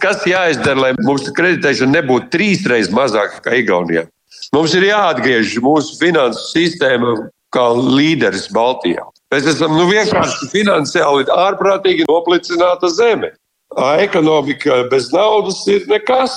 Kas 0.02 0.24
jāizdara, 0.26 0.80
lai 0.82 0.92
mums 1.06 1.28
kreditēšana 1.38 2.00
nebūtu 2.00 2.32
trīsreiz 2.34 2.90
mazāka 2.90 3.44
kā 3.46 3.60
Igaunijā? 3.62 4.08
Mums 4.56 4.74
ir 4.78 4.88
jāatgriež 4.90 5.58
mūsu 5.64 5.98
finansu 6.00 6.44
sistēma 6.52 7.16
kā 7.56 7.66
līderis 7.76 8.50
Baltijā. 8.54 9.06
Mēs 9.34 9.48
esam 9.56 9.74
nu, 9.78 9.88
vienkārši 9.90 10.50
finansiāli 10.52 11.28
ārprātīgi 11.34 12.08
noplicināta 12.10 12.92
zeme. 12.94 13.32
Ekonomika 13.76 14.84
bez 14.92 15.10
naudas 15.12 15.64
ir 15.72 15.88
nekas. 15.92 16.36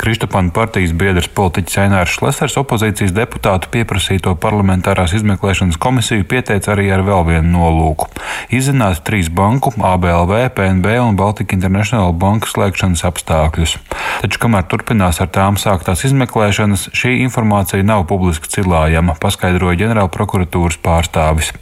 Kristapana 0.00 0.50
partijas 0.54 0.92
biedrs 0.96 1.28
politiķis 1.36 1.78
Ainārs 1.84 2.16
Šlesers 2.16 2.58
opozīcijas 2.60 3.14
deputātu 3.16 3.70
pieprasīto 3.72 4.34
parlamentārās 4.40 5.14
izmeklēšanas 5.18 5.78
komisiju 5.82 6.26
pieteica 6.28 6.72
arī 6.74 6.88
ar 6.94 7.04
vēl 7.06 7.26
vienu 7.28 7.52
nolūku- 7.56 8.08
izzināt 8.58 9.02
trīs 9.06 9.28
banku, 9.28 9.72
ABLV, 9.78 10.48
PNB 10.56 10.98
un 11.02 11.16
Baltika 11.16 11.54
International 11.56 12.12
banku 12.12 12.48
slēgšanas 12.48 13.04
apstākļus. 13.08 13.76
Taču, 14.22 14.38
kamēr 14.38 14.66
turpinās 14.70 15.20
ar 15.20 15.28
tām 15.28 15.56
sāktās 15.56 16.04
izmeklēšanas, 16.08 16.88
šī 16.94 17.20
informācija 17.26 17.82
nav 17.84 18.06
publiski 18.06 18.48
cilājama, 18.48 19.16
paskaidroja 19.18 19.78
ģenerālprokuratūras 19.82 20.78
pārstāvis. 20.82 21.52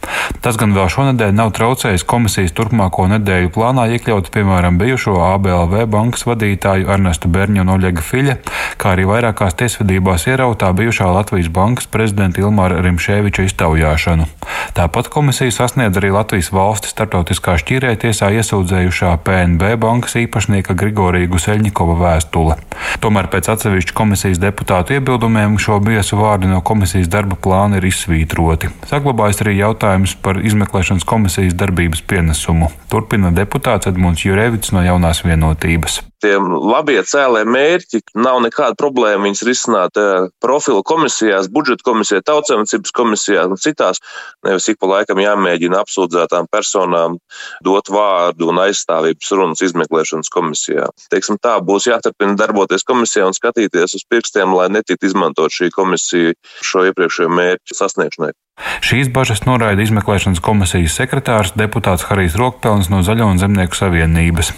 Tas 0.41 0.57
gan 0.57 0.73
vēl 0.73 0.89
šonadēļ 0.89 1.33
nav 1.37 1.51
traucējis 1.57 2.05
komisijas 2.05 2.55
turpmāko 2.57 3.07
nedēļu 3.11 3.51
plānā 3.55 3.87
iekļaut, 3.95 4.31
piemēram, 4.33 4.77
bijušo 4.81 5.17
ABLV 5.33 5.85
bankas 5.91 6.25
vadītāju 6.29 6.89
Ernestu 6.91 7.31
Berņu 7.31 7.65
un 7.65 7.73
Oļega 8.01 8.09
Fiļa, 8.09 8.35
kā 8.77 8.95
arī 8.95 9.05
vairākās 9.05 9.55
tiesvedībās 9.55 10.25
ierautā 10.27 10.71
bijušā 10.73 11.05
Latvijas 11.13 11.49
bankas 11.53 11.87
prezidenta 11.87 12.41
Ilmāra 12.41 12.81
Rimšēviča 12.81 13.45
iztaujāšanu. 13.45 14.25
Tāpat 14.73 15.09
komisija 15.11 15.51
sasniedz 15.51 15.97
arī 15.97 16.11
Latvijas 16.11 16.51
valsts 16.51 16.91
starptautiskā 16.91 17.57
šķīrētiesā 17.61 18.31
iesūdzējušā 18.39 19.13
PNB 19.25 19.75
bankas 19.81 20.17
īpašnieka 20.17 20.75
Grigorija 20.75 21.29
Guseļņikova 21.31 21.97
vēstule. 22.01 22.57
Tomēr 23.01 23.29
pēc 23.31 23.51
atsevišķu 23.53 23.95
komisijas 23.97 24.41
deputātu 24.41 24.97
iebildumiem 24.97 25.59
šo 25.61 25.79
biesu 25.83 26.19
vārdi 26.19 26.49
no 26.51 26.61
komisijas 26.65 27.11
darba 27.11 27.37
plāna 27.37 27.79
ir 27.79 27.89
izsvītroti. 27.91 28.71
Saglabājas 28.89 29.43
arī 29.45 29.57
jautājums 29.59 30.15
par 30.21 30.41
izmeklēšanas 30.41 31.07
komisijas 31.07 31.57
darbības 31.57 32.05
pienesumu. 32.07 32.71
Turpina 32.91 33.33
deputāts 33.35 33.91
Edmunds 33.91 34.25
Jurevits 34.25 34.73
no 34.75 34.85
jaunās 34.85 35.25
vienotības 35.27 36.01
tie 36.21 36.35
labie 36.39 36.99
cēlē 37.07 37.43
mērķi, 37.49 38.01
nav 38.21 38.39
nekāda 38.45 38.77
problēma 38.79 39.25
viņus 39.27 39.43
risināt 39.47 39.99
eh, 39.99 40.27
profilu 40.43 40.83
komisijās, 40.87 41.49
budžeta 41.53 41.85
komisijā, 41.87 42.21
tautsēmniecības 42.27 42.95
komisijā 42.95 43.45
un 43.49 43.59
citās. 43.61 44.01
Nevis 44.45 44.69
ik 44.71 44.79
pa 44.81 44.89
laikam 44.93 45.21
jāmēģina 45.21 45.81
apsūdzētām 45.81 46.49
personām 46.51 47.17
dot 47.65 47.91
vārdu 47.93 48.51
un 48.51 48.61
aizstāvības 48.65 49.33
runas 49.37 49.65
izmeklēšanas 49.65 50.31
komisijā. 50.33 50.89
Teiksim 51.13 51.39
tā, 51.41 51.57
būs 51.65 51.89
jāturpina 51.89 52.37
darboties 52.39 52.87
komisijā 52.87 53.27
un 53.29 53.37
skatīties 53.37 53.97
uz 53.97 54.07
pirkstiem, 54.09 54.55
lai 54.57 54.69
netiktu 54.73 55.09
izmantot 55.09 55.53
šī 55.53 55.71
komisija 55.75 56.37
šo 56.61 56.87
iepriekšējo 56.89 57.33
mērķu 57.33 57.77
sasniegšanai. 57.77 58.33
Šīs 58.85 59.09
bažas 59.13 59.43
noraida 59.47 59.83
izmeklēšanas 59.85 60.41
komisijas 60.43 60.95
sekretārs 60.97 61.53
deputāts 61.57 62.05
Harijs 62.09 62.37
Rokpelns 62.39 62.89
no 62.91 63.01
Zaļo 63.05 63.29
un 63.33 63.41
Zemnieku 63.41 63.77
savienības. 63.77 64.51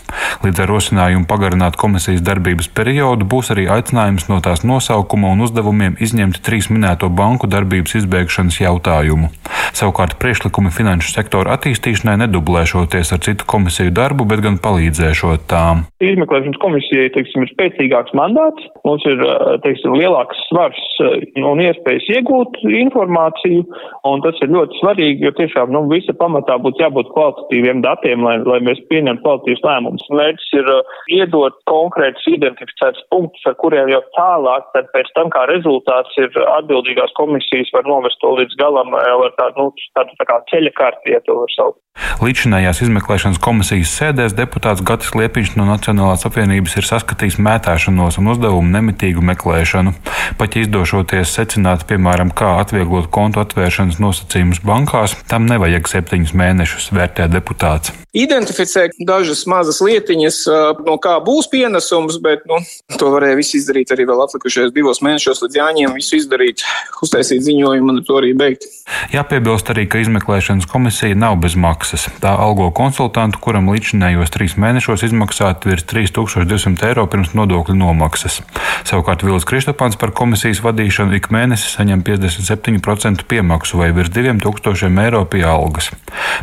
Līdz 0.44 0.64
ar 0.64 0.72
rosinājumu 0.72 1.28
pagarināt 1.30 1.78
komisijas 1.80 2.24
darbības 2.26 2.70
periodu 2.76 3.28
būs 3.30 3.52
arī 3.54 3.68
aicinājums 3.72 4.28
no 4.32 4.40
tās 4.44 4.64
nosaukuma 4.68 5.32
un 5.34 5.44
uzdevumiem 5.46 5.98
izņemt 6.04 6.42
trīs 6.46 6.70
minēto 6.74 7.10
banku 7.10 7.50
darbības 7.52 7.98
izbeigšanas 8.02 8.60
jautājumu. 8.64 9.32
Savukārt 9.74 10.18
priekšlikumi 10.22 10.74
finanšu 10.74 11.14
sektora 11.14 11.56
attīstīšanai 11.58 12.20
nedublēšoties 12.24 13.14
ar 13.16 13.24
citu 13.26 13.48
komisiju 13.50 13.94
darbu, 13.96 14.28
bet 14.30 14.44
gan 14.46 14.60
palīdzēšot 14.64 15.48
tām. 15.52 15.86
Izmeklēšanas 16.04 16.60
komisijai 16.62 17.10
teiksim, 17.16 17.46
ir 17.46 17.54
spēcīgāks 17.54 18.16
mandāts, 18.18 18.68
mums 18.86 19.06
ir 19.10 19.24
teiksim, 19.66 19.96
lielāks 19.98 20.44
svars 20.50 20.84
un 21.02 21.64
iespējas 21.64 22.10
iegūt 22.18 22.62
informāciju. 22.84 23.66
Un 24.10 24.24
tas 24.26 24.40
ir 24.44 24.52
ļoti 24.54 24.80
svarīgi, 24.82 25.26
jo 25.28 25.32
tiešām 25.38 25.72
nu, 25.76 25.84
visa 25.92 26.16
pamatā 26.18 26.58
būtu 26.64 26.84
jābūt 26.84 27.12
kvalitatīviem 27.14 27.84
datiem, 27.86 28.26
lai, 28.26 28.38
lai 28.48 28.60
mēs 28.66 28.82
pieņemtu 28.92 29.24
kvalitīvus 29.24 29.64
lēmumus. 29.68 30.08
Mērķis 30.20 30.50
ir 30.60 30.72
uh, 30.74 30.98
iedot 31.20 31.60
konkrētus 31.70 32.28
identificētus 32.34 33.06
punktus, 33.14 33.46
ar 33.50 33.58
kuriem 33.62 33.92
jau 33.94 34.02
tālāk, 34.18 34.68
tad 34.76 34.92
pēc 34.96 35.14
tam 35.18 35.32
kā 35.34 35.46
rezultāts 35.52 36.20
ir 36.22 36.34
atbildīgās 36.58 37.16
komisijas 37.20 37.72
var 37.76 37.88
novest 37.90 38.20
to 38.24 38.34
līdz 38.40 38.60
galam 38.60 38.94
jau 38.98 39.18
ar 39.28 39.34
tādu, 39.40 39.70
nu, 39.70 39.88
tādu 39.98 40.20
tā 40.20 40.30
kā 40.30 40.42
ceļa 40.52 40.76
kārti, 40.78 41.16
ja 41.16 41.24
to 41.28 41.40
var 41.44 41.56
saukt. 41.56 41.80
Līdzinājās 42.24 42.80
izmeklēšanas 42.82 43.40
komisijas 43.44 43.92
sēdēs 44.00 44.34
deputāts 44.34 44.82
Gatis 44.86 45.12
Liepiņš 45.14 45.52
no 45.60 45.68
Nacionālās 45.68 46.26
apvienības 46.26 46.74
ir 46.80 46.88
saskatījis 46.88 47.38
mētāšanos 47.46 48.18
un 48.18 48.32
uzdevumu 48.34 48.74
nemitīgu 48.74 49.22
meklēšanu. 49.30 49.94
Pat 50.40 50.58
izdošoties 50.58 51.36
secināt, 51.38 51.86
piemēram, 51.90 52.32
kā 52.34 52.56
atvieglot 52.64 53.12
kontu 53.14 53.44
atvēršanas 53.84 54.00
nosacījumus 54.00 54.62
bankās, 54.64 55.16
tam 55.28 55.46
nevajag 55.48 55.88
septiņus 55.88 56.34
mēnešus, 56.34 56.92
vērtē 56.96 57.28
deputāts. 57.32 57.92
Identificē 58.14 58.92
dažas 59.02 59.46
mazas 59.50 59.82
lietiņas, 59.82 60.44
no 60.86 60.98
kā 61.02 61.18
būs 61.26 61.50
pienesums, 61.50 62.20
bet 62.22 62.46
nu, 62.46 62.60
to 63.00 63.10
varēja 63.10 63.40
visu 63.40 63.58
izdarīt 63.58 63.90
arī 63.92 64.06
vēl 64.06 64.22
atlikušajos 64.28 64.74
divos 64.76 65.02
mēnešos 65.02 65.42
līdz 65.42 65.58
jāņem, 65.58 65.96
visu 65.98 66.20
izdarīt, 66.20 66.62
uztaisīt 67.02 67.42
ziņojumu 67.42 67.96
un 67.96 68.04
to 68.06 68.20
arī 68.22 68.36
beigt. 68.38 68.68
Jāpiebilst 69.14 69.72
arī, 69.74 69.88
ka 69.90 70.04
izmeklēšanas 70.04 70.70
komisija 70.70 71.18
nav 71.18 71.40
bez 71.42 71.56
maksas. 71.58 72.06
Tā 72.22 72.36
algo 72.38 72.70
konsultantu, 72.76 73.42
kuram 73.42 73.72
līdzinējos 73.74 74.34
trīs 74.36 74.58
mēnešos 74.62 75.08
izmaksāt 75.10 75.66
virs 75.66 75.88
3200 75.90 76.92
eiro 76.92 77.08
pirms 77.10 77.34
nodokļu 77.34 77.80
nomaksas. 77.80 78.44
Savukārt 78.86 79.26
Vils 79.26 79.48
Kristopāns 79.50 79.98
par 79.98 80.14
komisijas 80.14 80.62
vadīšanu 80.62 81.18
ik 81.18 81.32
mēnesi 81.34 81.72
saņem 81.72 82.06
57% 82.06 83.26
piemaksu 83.26 83.63
vai 83.72 83.92
virs 83.96 84.12
2000 84.12 85.06
eiro 85.06 85.24
pie 85.26 85.46
algas. 85.48 85.92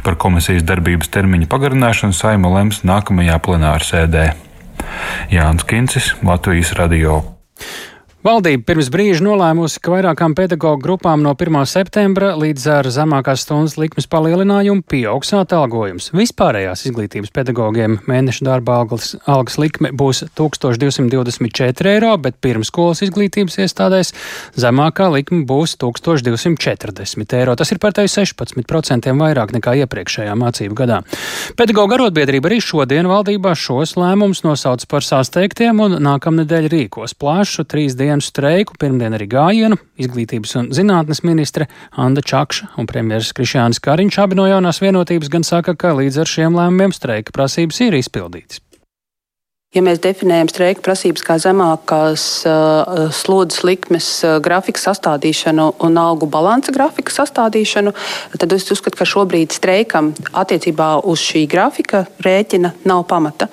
Par 0.06 0.16
komisijas 0.16 0.64
darbības 0.64 1.12
termiņu 1.12 1.50
pagarināšanu 1.52 2.16
saima 2.16 2.48
lems 2.56 2.80
nākamajā 2.88 3.37
plenārsēdē. 3.44 4.30
Jānis 5.30 5.68
Kincis, 5.68 6.14
Latvijas 6.24 6.72
Radio. 6.80 7.20
Valdība 8.20 8.66
pirms 8.68 8.90
brīža 8.92 9.22
nolēmusi, 9.24 9.78
ka 9.80 9.94
vairākām 9.94 10.35
pedagoģu 10.37 10.83
grupām 10.85 11.22
no 11.24 11.30
1. 11.33 11.56
septembra 11.64 12.35
līdz 12.37 12.64
ar 12.68 12.88
zemākās 12.92 13.46
stundas 13.46 13.78
likmes 13.80 14.04
palielinājumu 14.12 14.85
pieaugs 14.85 15.33
atalgojums. 15.38 16.11
Vispārējās 16.12 16.83
izglītības 16.90 17.33
pedagogiem 17.33 17.94
mēneša 18.04 18.44
darba 18.44 18.74
algas, 18.83 19.14
algas 19.24 19.56
likme 19.56 19.88
būs 19.96 20.26
1224 20.37 21.94
eiro, 21.94 22.11
bet 22.20 22.37
pirmskolas 22.44 23.00
izglītības 23.06 23.56
iestādēs 23.64 24.12
zemākā 24.52 25.09
likme 25.16 25.46
būs 25.48 25.78
1240 25.80 27.38
eiro. 27.40 27.56
Tas 27.56 27.72
ir 27.72 27.80
par 27.80 27.96
tevi 27.96 28.12
16% 28.12 29.16
vairāk 29.24 29.56
nekā 29.56 29.78
iepriekšējā 29.87 30.37
mācību 30.44 30.78
gadā. 30.83 31.00
Pedagoģa 31.56 31.96
arotbiedrība 32.02 32.52
arī 32.52 32.61
šodien 32.68 33.09
valdībā 33.09 33.56
šos 33.56 33.96
lēmumus 33.96 34.44
nosauc 34.44 34.85
par 34.92 35.09
sasteigtiem 35.09 35.80
un 35.88 35.96
nākamnedēļ 36.04 36.70
rīkos 36.76 37.16
plašu 37.16 37.64
trīs 37.64 37.96
dienu 37.96 38.10
dienu 38.11 38.25
streiku, 38.25 38.75
pirmdien 38.81 39.14
arī 39.16 39.29
gājienu. 39.31 39.79
Izglītības 40.01 40.57
un 40.59 40.70
zinātnes 40.75 41.23
ministre 41.27 41.68
Anna 41.94 42.25
Čakša 42.25 42.75
un 42.81 42.90
premjeras 42.90 43.35
Krišjānis 43.37 43.83
Kariņš 43.85 44.18
abi 44.25 44.40
no 44.40 44.49
jaunās 44.51 44.83
vienotības 44.83 45.31
gan 45.31 45.46
saka, 45.46 45.77
ka 45.79 45.94
līdz 46.01 46.25
ar 46.25 46.35
šiem 46.35 46.59
lēmumiem 46.59 46.96
streika 46.96 47.37
prasības 47.37 47.81
ir 47.87 48.01
izpildītas. 48.01 48.64
Ja 49.70 49.85
mēs 49.87 50.00
definējam 50.02 50.48
streika 50.50 50.83
prasības 50.83 51.22
kā 51.22 51.37
zemākās 51.38 52.22
uh, 52.42 53.04
slodzes 53.14 53.61
likmes 53.62 54.06
uh, 54.26 54.40
grafika 54.42 54.83
sastādīšanu 54.83 55.66
un 55.87 56.00
algu 56.02 56.26
balansa 56.26 56.72
grafika 56.74 57.14
sastādīšanu, 57.14 57.92
tad 58.35 58.56
es 58.56 58.66
uzskatu, 58.74 58.98
ka 58.98 59.06
šobrīd 59.06 59.54
streikam 59.54 60.09
attiecībā 60.35 60.88
uz 61.06 61.22
šī 61.22 61.44
grafika 61.52 62.00
rēķina 62.26 62.72
nav 62.90 63.04
pamata. 63.12 63.46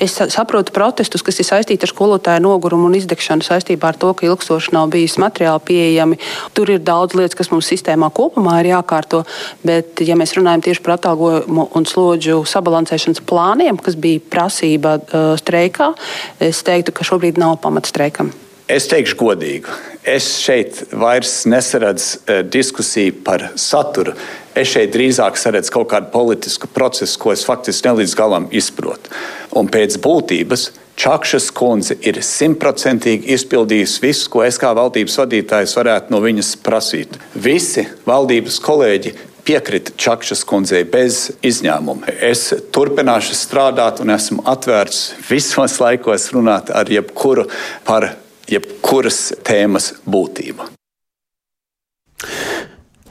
Es 0.00 0.14
saprotu 0.16 0.72
protestus, 0.72 1.20
kas 1.26 1.42
ir 1.44 1.48
saistīti 1.50 1.84
ar 1.84 1.92
skolotāju 1.92 2.46
nogurumu 2.46 2.88
un 2.88 2.96
izdegšanu 2.96 3.44
saistībā 3.44 3.92
ar 3.92 4.00
to, 4.00 4.14
ka 4.16 4.24
ilgstoši 4.24 4.72
nav 4.72 4.88
bijis 4.96 5.18
materiāli 5.20 5.66
pieejami. 5.68 6.20
Tur 6.56 6.72
ir 6.72 6.80
daudz 6.80 7.12
lietas, 7.12 7.36
kas 7.36 7.52
mums 7.52 7.68
sistēmā 7.68 8.08
kopumā 8.16 8.56
ir 8.62 8.70
jākārto, 8.70 9.20
bet 9.68 10.00
ja 10.00 10.16
mēs 10.16 10.32
runājam 10.40 10.64
tieši 10.70 10.86
par 10.88 10.96
atalgojumu 10.96 11.68
un 11.76 11.90
slodžu 11.92 12.40
sabalansēšanas 12.48 13.20
plāniem, 13.28 13.84
kas 13.84 14.00
bija 14.00 14.24
prasība 14.32 14.96
uh, 14.96 15.30
streika, 15.36 15.57
streikā. 15.58 15.94
Es 16.40 16.62
teiktu, 16.62 16.94
ka 16.94 17.06
šobrīd 17.06 17.38
nav 17.38 17.58
pamata 17.62 17.90
streikam. 17.90 18.32
Es 18.68 18.84
teikšu 18.84 19.16
godīgi, 19.16 19.64
es 20.04 20.26
šeit 20.42 20.92
vairs 20.92 21.46
nesaredzu 21.48 22.18
uh, 22.20 22.42
diskusiju 22.44 23.22
par 23.24 23.46
saturu. 23.56 24.12
Es 24.54 24.68
šeit 24.74 24.92
drīzāk 24.92 25.38
saredzu 25.40 25.72
kaut 25.72 25.88
kādu 25.88 26.10
politisku 26.12 26.68
procesu, 26.68 27.16
ko 27.18 27.32
es 27.32 27.46
faktiski 27.48 27.88
nelīdz 27.88 28.16
galam 28.18 28.48
izprotu. 28.52 29.08
Un 29.56 29.70
pēc 29.72 29.96
būtības 30.04 30.68
Čakšas 30.98 31.52
kundze 31.54 31.94
ir 32.02 32.16
simtprocentīgi 32.26 33.30
izpildījusi 33.30 34.00
visu, 34.02 34.24
ko 34.32 34.40
es 34.42 34.56
kā 34.58 34.72
valdības 34.74 35.14
vadītājs 35.20 35.76
varētu 35.78 36.10
no 36.10 36.18
viņas 36.24 36.56
prasīt. 36.66 37.14
Visi 37.38 37.84
valdības 38.02 38.58
kolēģi 38.64 39.12
piekrita 39.48 39.94
Čakšas 39.96 40.44
kundzei 40.44 40.84
bez 40.84 41.30
izņēmuma. 41.40 42.12
Es 42.20 42.50
turpināšu 42.74 43.36
strādāt 43.38 44.02
un 44.04 44.12
esmu 44.12 44.44
atvērts 44.44 45.04
visos 45.30 45.78
laikos 45.80 46.28
runāt 46.36 46.68
ar 46.68 46.90
jebkuru 46.92 47.48
par 47.88 48.10
jebkuras 48.48 49.30
tēmas 49.48 49.94
būtību. 50.04 50.77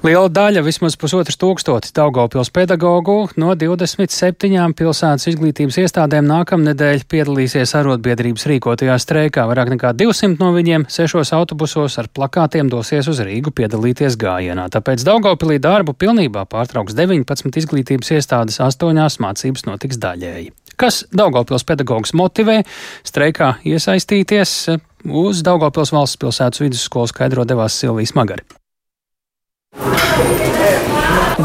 Liela 0.08 0.30
daļa, 0.32 0.62
vismaz 0.64 0.94
pusotrs 0.96 1.36
tūkstotis 1.36 1.92
Daugopils 1.92 2.48
pedagoģu 2.56 3.34
no 3.42 3.52
27 3.60 4.76
pilsētas 4.80 5.28
izglītības 5.34 5.80
iestādēm 5.82 6.24
nākamnedēļ 6.30 7.02
piedalīsies 7.12 7.74
arotbiedrības 7.76 8.46
rīkotajā 8.48 8.94
streikā. 9.04 9.44
Vairāk 9.50 9.74
nekā 9.74 9.90
200 10.00 10.40
no 10.40 10.54
viņiem 10.56 10.86
sešos 10.94 11.34
autobusos 11.36 11.98
ar 12.00 12.08
plakātiem 12.08 12.70
dosies 12.72 13.10
uz 13.12 13.20
Rīgu 13.20 13.52
piedalīties 13.58 14.16
gājienā. 14.22 14.70
Tāpēc 14.72 15.04
Daugopilī 15.04 15.58
darbu 15.60 15.92
pilnībā 16.00 16.46
pārtrauks 16.48 16.96
19 16.96 17.60
izglītības 17.60 18.14
iestādes, 18.16 18.62
astoņās 18.64 19.20
mācības 19.26 19.68
notiks 19.68 20.00
daļēji. 20.06 20.54
Kas 20.80 21.02
Daugopils 21.12 21.68
pedagogus 21.68 22.16
motivē 22.16 22.62
streikā 23.04 23.58
iesaistīties? 23.68 24.56
Uz 25.26 25.44
Daugopils 25.44 25.92
valsts 25.92 26.22
pilsētas 26.24 26.64
vidusskolu 26.64 27.12
skaidro 27.12 27.44
devās 27.50 27.76
Silvijas 27.82 28.16
Magari. 28.16 28.48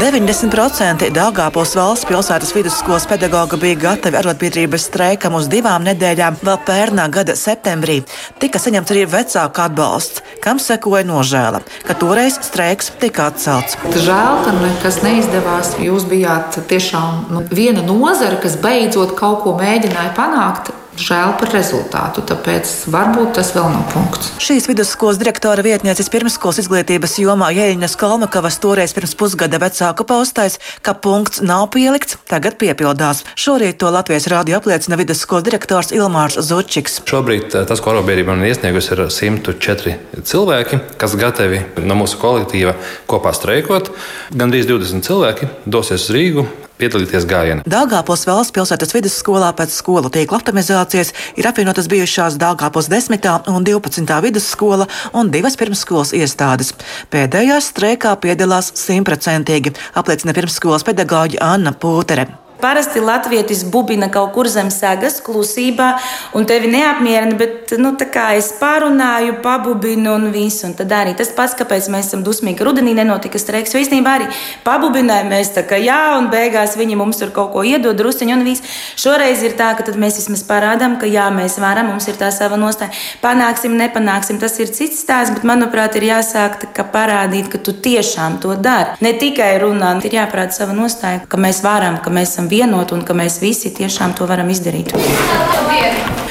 90% 0.03 1.07
Dāngāpils 1.13 1.75
valsts 1.77 2.07
pilsētas 2.09 2.49
vidusskolas 2.55 3.05
pedagoga 3.07 3.55
bija 3.61 3.77
gatavi 3.79 4.17
arotbiedrības 4.19 4.87
streikam 4.89 5.37
uz 5.37 5.47
divām 5.51 5.85
nedēļām 5.85 6.41
vēl 6.43 6.59
pērnā 6.67 7.05
gada 7.13 7.37
septembrī. 7.39 7.99
Tika 8.41 8.59
saņemts 8.59 8.91
arī 8.95 9.05
vecāku 9.13 9.63
atbalsts, 9.63 10.19
kam 10.43 10.59
sekoja 10.59 11.05
nožēla, 11.07 11.63
ka 11.87 11.97
toreiz 12.01 12.41
streiks 12.43 12.91
tika 12.99 13.29
atcelts. 13.31 13.77
Žēl, 13.93 14.43
ka 14.43 14.57
nekas 14.59 15.01
neizdevās. 15.05 15.75
Jūs 15.79 16.09
bijāt 16.11 16.59
tiešām 16.67 17.27
nu, 17.31 17.47
viena 17.53 17.85
nozara, 17.85 18.41
kas 18.43 18.59
beidzot 18.59 19.15
kaut 19.19 19.45
ko 19.45 19.55
mēģināja 19.61 20.15
panākt 20.17 20.73
Žēl 20.93 21.31
par 21.41 21.49
rezultātu, 21.49 22.21
tāpēc 22.29 22.69
varbūt 22.93 23.31
tas 23.39 23.47
vēl 23.55 23.65
nav 23.73 23.87
punkts. 23.89 24.27
Šīs 24.43 24.67
vidusskolas 24.69 25.17
direktora 25.17 25.63
vietnieces 25.65 26.11
pirmskolas 26.13 26.59
izglītības 26.61 27.15
jomā 27.17 27.47
Jēļņas 27.55 27.95
Kalmakavas 27.97 28.59
toreiz 28.61 28.93
pirms 28.93 29.15
pusgada 29.17 29.57
vecāku 29.63 30.05
paustais, 30.05 30.59
ka 30.85 30.93
punkts 30.93 31.41
nav 31.41 31.71
pielikts, 31.73 32.19
tagad 32.29 32.59
piepildās. 32.61 33.23
Šorīt 33.33 33.79
to 33.81 33.89
Latvijas 33.89 34.29
rādio 34.29 34.59
apliecina 34.59 34.99
vidusskolas 35.01 35.47
direktors 35.47 35.89
Ilmārs 35.97 36.37
Zučiks. 36.45 36.99
Šobrīd 37.09 37.49
eh, 37.49 37.65
tas, 37.65 37.81
ko 37.81 37.95
arobiedrība 37.95 38.37
man 38.37 38.45
iesniegusi, 38.45 38.93
ir 38.93 39.07
104 39.09 39.97
cilvēki, 40.21 40.83
kas 41.01 41.17
gatavi 41.17 41.63
no 41.81 41.97
mūsu 41.97 42.21
kolektīva 42.21 42.77
kopā 43.09 43.33
streikot. 43.33 43.89
Gan 44.29 44.53
20 44.53 45.09
cilvēki 45.09 45.49
dosies 45.65 46.05
uz 46.05 46.13
Rīgu 46.13 46.45
piedalīties 46.81 47.27
gājienā. 47.29 47.65
Dāngāpos 47.69 48.25
valsts 48.29 48.55
pilsētas 48.55 48.93
vidusskolā 48.95 49.53
pēc 49.57 49.73
skolu 49.75 50.11
tīkla 50.13 50.39
optimizācijas 50.39 51.13
ir 51.39 51.49
apvienotas 51.49 51.89
bijušās 51.91 52.37
Dāngāpos 52.41 52.89
10. 52.91 53.29
un 53.53 53.67
12. 53.67 54.19
vidusskola 54.27 54.89
un 55.13 55.31
divas 55.33 55.57
pirmsskolas 55.59 56.13
iestādes. 56.17 56.73
Pēdējās 57.13 57.71
streikā 57.73 58.15
piedalās 58.23 58.73
simtprocentīgi, 58.79 59.75
apliecina 59.99 60.35
pirmsskolas 60.35 60.87
pedagoģa 60.87 61.43
Anna 61.53 61.73
Pūtere. 61.73 62.42
Parasti 62.61 63.01
latvietis 63.03 63.63
bubina 63.67 64.07
kaut 64.11 64.31
kur 64.35 64.47
zem 64.47 64.69
sagas, 64.71 65.17
klusībā, 65.23 65.89
un 66.37 66.45
tevi 66.47 66.69
neapmierina, 66.71 67.35
bet 67.39 67.73
nu, 67.77 67.91
es 68.37 68.51
pārunāju, 68.59 69.39
pabubinu 69.43 70.13
un 70.15 70.29
visu. 70.31 70.67
Un 70.67 70.73
tad 70.77 70.91
arī 70.95 71.15
tas 71.17 71.31
pats, 71.35 71.55
kāpēc 71.59 71.89
mēs 71.91 72.07
esam 72.07 72.23
dusmīgi, 72.23 72.57
ka 72.59 72.67
rudenī 72.67 72.93
nenotika 72.95 73.39
streiks. 73.41 73.75
Īstenībā 73.75 74.15
arī 74.19 74.29
pabubinājām, 74.63 75.31
mēs 75.33 75.51
tā 75.57 75.65
kā 75.67 75.79
jā, 75.81 76.17
un 76.17 76.29
beigās 76.31 76.77
viņi 76.79 76.95
mums 76.99 77.19
tur 77.19 77.33
kaut 77.35 77.51
ko 77.55 77.65
iedod, 77.67 77.97
drusciņu 77.99 78.37
un 78.37 78.45
viss. 78.47 78.63
Šoreiz 78.95 79.43
ir 79.43 79.57
tā, 79.59 79.73
ka 79.75 79.83
mēs 79.99 80.21
vismaz 80.21 80.45
parādām, 80.47 80.95
ka 81.01 81.09
jā, 81.09 81.27
mēs 81.35 81.59
varam, 81.59 81.91
mums 81.91 82.07
ir 82.07 82.19
tā 82.21 82.31
sava 82.31 82.59
nostāja. 82.59 82.95
Panāksim, 83.23 83.75
nepanāksim, 83.79 84.39
tas 84.39 84.55
ir 84.63 84.71
cits 84.71 85.03
stāsts, 85.03 85.33
bet 85.35 85.43
manuprāt, 85.47 85.97
ir 85.99 86.07
jāsāk 86.13 86.61
tā, 86.63 86.87
parādīt, 86.95 87.51
ka 87.51 87.59
tu 87.59 87.75
tiešām 87.75 88.39
to 88.43 88.55
dari. 88.55 88.95
Ne 89.03 89.13
tikai 89.19 89.51
runāt, 89.63 90.05
ir 90.07 90.19
jāparāda 90.21 90.55
sava 90.55 90.75
nostāja, 90.77 91.23
ka 91.27 91.39
mēs 91.41 91.63
varam, 91.65 91.99
ka 92.03 92.13
mēs 92.13 92.35
esam 92.35 92.49
vienot 92.53 92.93
un 92.93 93.01
ka 93.05 93.17
mēs 93.17 93.39
visi 93.41 93.73
tiešām 93.73 94.13
to 94.17 94.29
varam 94.29 94.51
izdarīt. 94.53 94.93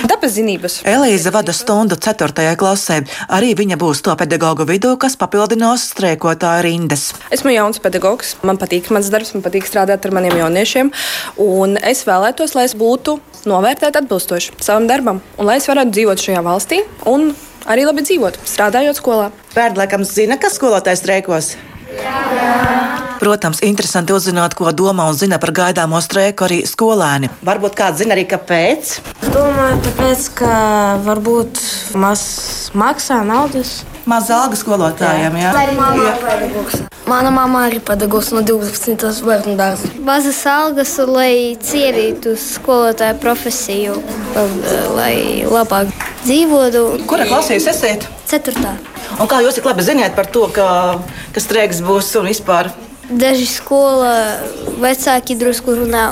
Dabazinības. 0.03 0.81
Elīza 0.89 1.31
vada 1.35 1.55
stundu 1.55 1.97
4. 1.99 2.55
klasē. 2.59 2.99
Arī 3.31 3.53
viņa 3.59 3.79
būs 3.79 4.03
to 4.07 4.15
pedagoģu 4.19 4.67
vidū, 4.67 4.95
kas 4.99 5.15
papildinās 5.19 5.89
streikotāju 5.93 6.65
rindas. 6.67 7.13
Esmu 7.35 7.55
jauns 7.55 7.83
pedagogs. 7.83 8.35
Man 8.47 8.59
patīk 8.59 8.91
mans 8.95 9.11
darbs, 9.15 9.35
man 9.37 9.45
patīk 9.47 9.67
strādāt 9.69 10.07
ar 10.07 10.15
maniem 10.15 10.35
jauniešiem. 10.43 10.91
Un 11.43 11.79
es 11.79 12.03
vēlētos, 12.09 12.57
lai 12.59 12.67
es 12.71 12.75
būtu 12.79 13.19
novērtēta 13.51 14.03
atbilstoši 14.03 14.59
savam 14.63 14.87
darbam 14.91 15.23
un 15.39 15.49
lai 15.49 15.59
es 15.59 15.67
varētu 15.71 15.95
dzīvot 15.97 16.27
šajā 16.27 16.43
valstī 16.47 16.83
un 17.11 17.33
arī 17.67 17.87
labi 17.89 18.07
dzīvot, 18.07 18.43
strādājot 18.47 19.03
skolā. 19.03 19.31
Bērni 19.57 19.83
laikam 19.83 20.07
zina, 20.07 20.39
kas 20.39 20.59
skolotājs 20.59 21.03
streikos. 21.03 21.57
Jā. 21.99 23.12
Protams, 23.23 23.61
interesanti 23.63 24.11
uzzināt, 24.11 24.57
ko 24.59 24.73
domā 24.75 25.05
un 25.07 25.15
zina 25.15 25.37
par 25.39 25.53
gaidāmo 25.55 26.01
streiku 26.03 26.43
arī 26.49 26.57
skolēni. 26.67 27.29
Varbūt 27.47 27.77
kāds 27.79 28.03
zina 28.03 28.17
arī, 28.17 28.25
kāpēc. 28.27 28.97
Es 28.99 29.31
domāju, 29.31 29.77
tāpēc, 29.85 30.25
ka 30.41 30.57
varbūt 31.07 31.61
maz 32.03 32.25
maksā 32.75 33.21
naudas. 33.23 33.85
Maz 34.11 34.27
alga 34.35 34.59
skolotājiem, 34.59 35.39
jā. 35.39 35.55
jā. 35.55 36.83
Mana 37.07 37.31
mamma 37.31 37.69
arī 37.69 37.79
pedagogs 37.87 38.33
no 38.35 38.43
12. 38.43 38.99
bērnu 39.23 39.55
dārza. 39.55 39.95
Mazas 40.03 40.43
algas, 40.51 40.99
lai 41.07 41.55
cienītu 41.63 42.35
skolotāju 42.35 43.23
profesiju, 43.23 44.01
lai 44.99 45.47
labāk 45.47 45.95
dzīvotu. 46.27 46.89
Kura 47.07 47.31
klasē 47.31 47.63
jūs 47.63 47.71
esat? 47.71 48.11
Ceturtā. 48.27 48.81
Un 49.21 49.31
kā 49.31 49.45
jūs 49.47 49.63
tik 49.63 49.71
labi 49.71 49.87
zināt 49.87 50.19
par 50.19 50.27
to, 50.27 50.49
ka, 50.51 50.67
ka 51.31 51.51
streiks 51.51 51.87
būs 51.87 52.17
un 52.19 52.35
vispār? 52.35 52.75
Daži 53.12 53.44
skola 53.44 54.40
vecāki 54.81 55.37
drusku 55.37 55.75
runā 55.77 56.05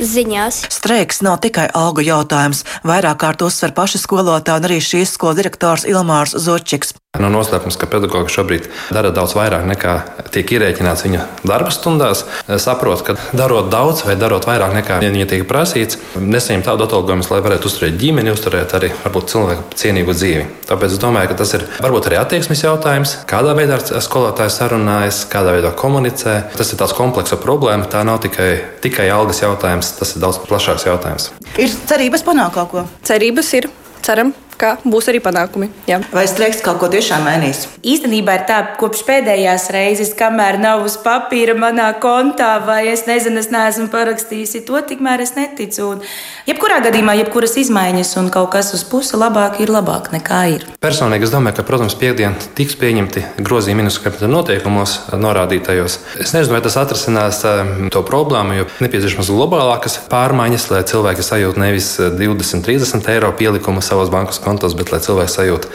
ziņās. 0.00 0.62
Streiks 0.72 1.20
nav 1.26 1.42
tikai 1.44 1.66
algu 1.76 2.04
jautājums. 2.06 2.64
Vairāk 2.86 3.20
kārt 3.20 3.44
uzsver 3.44 3.76
paši 3.76 4.00
skolotāji 4.00 4.62
un 4.62 4.68
arī 4.70 4.80
šīs 4.80 5.12
skolas 5.18 5.36
direktors 5.36 5.84
Ilmārs 5.84 6.32
Zočiks. 6.32 6.96
Nav 7.16 7.30
no 7.32 7.38
noslēpums, 7.40 7.78
ka 7.80 7.88
pedagogi 7.88 8.32
šobrīd 8.32 8.66
dara 8.92 9.08
daudz 9.14 9.32
vairāk 9.36 9.64
nekā 9.64 9.92
tiek 10.34 10.50
ierēķināts 10.52 11.04
viņu 11.06 11.22
darba 11.48 11.72
stundās. 11.72 12.26
Saprot, 12.60 13.02
ka 13.06 13.14
darot 13.36 13.70
daudz 13.72 14.02
vai 14.04 14.18
darot 14.20 14.44
vairāk 14.48 14.74
nekā 14.76 14.98
viņi 15.00 15.28
tiek 15.30 15.46
prasīts, 15.48 15.96
nesaņem 16.20 16.64
tādu 16.66 16.84
atalgojumu, 16.84 17.24
lai 17.32 17.40
varētu 17.46 17.70
uzturēt 17.70 17.96
ģimeni, 18.00 18.34
uzturēt 18.36 18.74
arī 18.76 18.92
varbūt, 19.04 19.30
cilvēku 19.32 19.64
cienīgu 19.80 20.16
dzīvi. 20.16 20.44
Tāpēc 20.68 20.96
es 20.96 21.00
domāju, 21.00 21.30
ka 21.32 21.38
tas 21.40 21.54
ir 21.56 21.64
varbūt 21.80 22.10
arī 22.10 22.20
attieksmes 22.20 22.64
jautājums, 22.66 23.16
kādā 23.30 23.56
veidā 23.56 23.80
skolotājs 23.80 24.60
sarunājas, 24.60 25.24
kādā 25.32 25.56
veidā 25.56 25.72
komunicē. 25.72 26.36
Tas 26.56 26.70
ir 26.72 26.80
tāds 26.80 26.94
kompleksa 26.96 27.38
problēma. 27.42 27.88
Tā 27.90 28.04
nav 28.06 28.20
tikai, 28.24 28.50
tikai 28.84 29.08
algas 29.12 29.42
jautājums, 29.42 29.94
tas 29.98 30.14
ir 30.14 30.22
daudz 30.22 30.38
plašāks 30.46 30.86
jautājums. 30.86 31.30
Ir 31.58 31.74
cerības 31.90 32.24
panākt 32.26 32.56
kaut 32.58 32.72
ko? 32.72 32.86
Cerības 33.06 33.52
ir. 33.58 33.70
Ceram, 34.06 34.30
ka 34.60 34.76
būs 34.84 35.10
arī 35.12 35.20
panākumi. 35.24 35.68
Jā. 35.88 36.00
Vai 36.14 36.26
streiks 36.30 36.62
kaut 36.64 36.80
ko 36.80 36.90
tiešām 36.92 37.24
mainīs? 37.26 37.66
Īstenībā 37.86 38.38
ir 38.38 38.44
tā, 38.48 38.58
kopš 38.80 39.04
pēdējās 39.08 39.68
reizes, 39.74 40.12
kamēr 40.18 40.58
nav 40.62 40.84
uz 40.86 40.96
papīra 41.02 41.56
manā 41.58 41.88
kontā, 42.02 42.56
vai 42.66 42.86
es 42.92 43.06
nezinu, 43.08 43.40
es 43.42 43.50
neesmu 43.52 43.88
parakstījusi 43.92 44.64
to, 44.66 44.80
tikmēr 44.90 45.22
es 45.24 45.34
neticu. 45.36 45.90
Un 45.94 46.02
jebkurā 46.48 46.80
gadījumā, 46.86 47.16
jebkuras 47.22 47.56
izmaiņas 47.62 48.14
un 48.20 48.30
kaut 48.34 48.50
kas 48.56 48.72
uz 48.76 48.84
pusi 48.88 49.18
labāk 49.18 49.60
ir 49.64 49.72
labāk 49.72 50.10
nekā 50.14 50.40
ir. 50.54 50.66
Personīgi 50.82 51.28
es 51.28 51.34
domāju, 51.34 51.58
ka, 51.60 51.66
protams, 51.68 51.96
piekdien 51.98 52.36
tiks 52.58 52.78
pieņemti 52.80 53.24
grozījumi 53.44 53.84
ministru 53.84 54.06
kabineta 54.06 54.30
noteikumos 54.32 54.96
norādītajos. 55.14 55.98
Es 56.22 56.32
nezinu, 56.34 56.56
vai 56.56 56.62
tas 56.64 56.78
atrisinās 56.80 57.42
ehm, 57.46 57.88
to 57.92 58.02
problēmu, 58.06 58.56
jo 58.60 58.68
nepieciešamas 58.84 59.30
globālākas 59.32 59.98
pārmaiņas, 60.10 60.68
lai 60.72 60.82
cilvēki 60.88 61.26
sajūta 61.26 61.62
nevis 61.62 61.90
20, 62.00 62.64
30 62.66 63.10
eiro 63.14 63.32
pielikumu 63.36 63.84
savos 63.84 64.10
bankas 64.12 64.40
kontos, 64.46 64.78
bet 64.78 64.94
lai 64.94 65.02
cilvēks 65.04 65.38
sajūta 65.40 65.72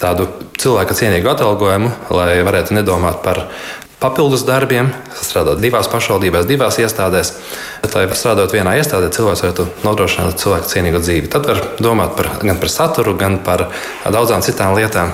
tādu 0.00 0.28
cilvēka 0.60 0.96
cienīgu 0.96 1.28
atalgojumu, 1.32 1.90
lai 2.16 2.40
varētu 2.46 2.76
nedomāt 2.76 3.20
par 3.24 3.44
papildus 4.00 4.46
darbiem, 4.48 4.88
strādāt 5.12 5.60
divās 5.60 5.88
pašvaldībās, 5.92 6.48
divās 6.48 6.78
iestādēs. 6.80 7.34
Bet, 7.82 7.96
lai 7.96 8.06
strādājot 8.08 8.56
vienā 8.56 8.78
iestādē, 8.80 9.10
cilvēks 9.12 9.44
varētu 9.44 9.66
nodrošināt 9.84 10.40
cilvēku 10.40 10.72
cienīgu 10.72 11.02
dzīvi. 11.04 11.32
Tad 11.32 11.48
var 11.50 11.60
domāt 11.82 12.16
par, 12.16 12.32
gan 12.40 12.60
par 12.62 12.72
saturu, 12.72 13.16
gan 13.20 13.38
par 13.44 13.68
daudzām 14.08 14.44
citām 14.46 14.72
lietām. 14.78 15.12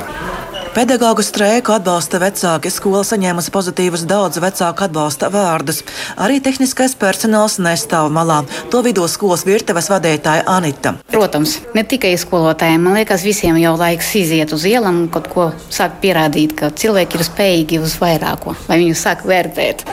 Pedagoģu 0.76 1.24
streiku 1.24 1.72
atbalsta 1.72 2.18
vecāki. 2.20 2.68
Skola 2.68 3.00
saņēmusi 3.08 3.52
pozitīvus 3.54 4.02
daudz 4.04 4.36
vecāku 4.44 4.84
atbalsta 4.84 5.30
vārdus. 5.32 5.78
Arī 6.20 6.36
tehniskais 6.44 6.92
personāls 7.00 7.56
nestāv 7.64 8.10
malā. 8.12 8.42
To 8.68 8.82
vidū 8.84 9.06
skolas 9.08 9.46
virtuves 9.48 9.88
vadītāja 9.88 10.44
Anita. 10.52 10.92
Protams, 11.08 11.56
ne 11.72 11.80
tikai 11.80 12.12
skolotājiem. 12.20 12.84
Man 12.84 12.98
liekas, 13.00 13.24
visiem 13.24 13.56
jau 13.62 13.72
laiks 13.80 14.12
iziet 14.20 14.52
uz 14.52 14.68
ielām 14.68 15.06
un 15.06 15.08
kaut 15.08 15.32
ko 15.32 15.48
sākt 15.72 15.96
pierādīt, 16.04 16.52
ka 16.60 16.68
cilvēki 16.68 17.16
ir 17.16 17.24
spējīgi 17.30 17.80
uz 17.80 17.96
vairāko, 18.02 18.52
lai 18.68 18.82
viņu 18.84 19.00
sāk 19.00 19.24
vērtēt. 19.24 19.86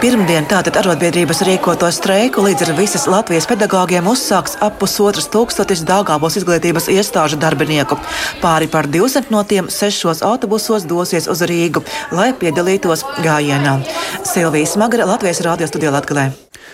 Pirmdien 0.00 0.46
tātad 0.48 0.78
arotbiedrības 0.80 1.42
rīkoto 1.44 1.84
streiku 1.92 2.40
līdz 2.46 2.62
ar 2.64 2.70
visas 2.78 3.02
Latvijas 3.04 3.44
pedagogiem 3.44 4.06
uzsāks 4.08 4.54
ap 4.64 4.78
pusotras 4.80 5.28
tūkstotis 5.28 5.82
Dāngābos 5.84 6.38
izglītības 6.40 6.88
iestāžu 6.88 7.36
darbinieku. 7.36 7.98
Pāri 8.40 8.70
par 8.72 8.88
200 8.88 9.28
no 9.28 9.44
tiem 9.44 9.68
sešos 9.68 10.24
autobusos 10.30 10.86
dosies 10.90 11.28
uz 11.30 11.42
Rīgu, 11.46 11.84
lai 12.16 12.30
piedalītos 12.32 13.04
gājienā. 13.24 13.80
Silvijas 14.24 14.76
Magra, 14.80 15.08
Latvijas 15.10 15.42
Rādio 15.46 15.68
studijā 15.70 15.92
Latvijā. 15.94 16.30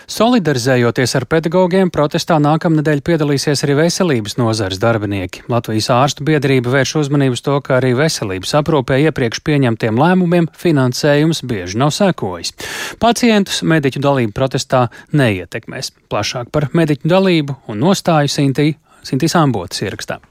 Solidarizējoties 0.06 1.16
ar 1.18 1.24
pedagogiem, 1.26 1.88
protestā 1.90 2.36
nākamnedēļ 2.38 3.00
piedalīsies 3.06 3.64
arī 3.66 3.74
veselības 3.80 4.36
nozares 4.38 4.78
darbinieki. 4.78 5.42
Latvijas 5.50 5.88
ārstu 5.90 6.26
biedrība 6.28 6.70
vērš 6.70 6.92
uzmanību 7.00 7.34
uz 7.34 7.42
to, 7.42 7.56
ka 7.64 7.80
arī 7.80 7.90
veselības 7.98 8.54
aprūpē 8.60 9.00
iepriekš 9.08 9.42
pieņemtiem 9.46 9.98
lēmumiem 9.98 10.46
finansējums 10.54 11.42
bieži 11.50 11.82
nav 11.82 11.90
sekojis. 11.96 12.54
Pacientus 13.02 13.64
mediķu 13.66 14.04
dalība 14.06 14.36
protestā 14.38 14.86
neietekmēs. 15.10 15.90
Plašāk 16.06 16.54
par 16.54 16.70
mediķu 16.70 17.10
dalību 17.10 17.58
un 17.66 17.82
nostāju 17.82 18.30
Sintīs 18.30 19.38
Ambotas 19.38 19.82
ierakstā. 19.82 20.22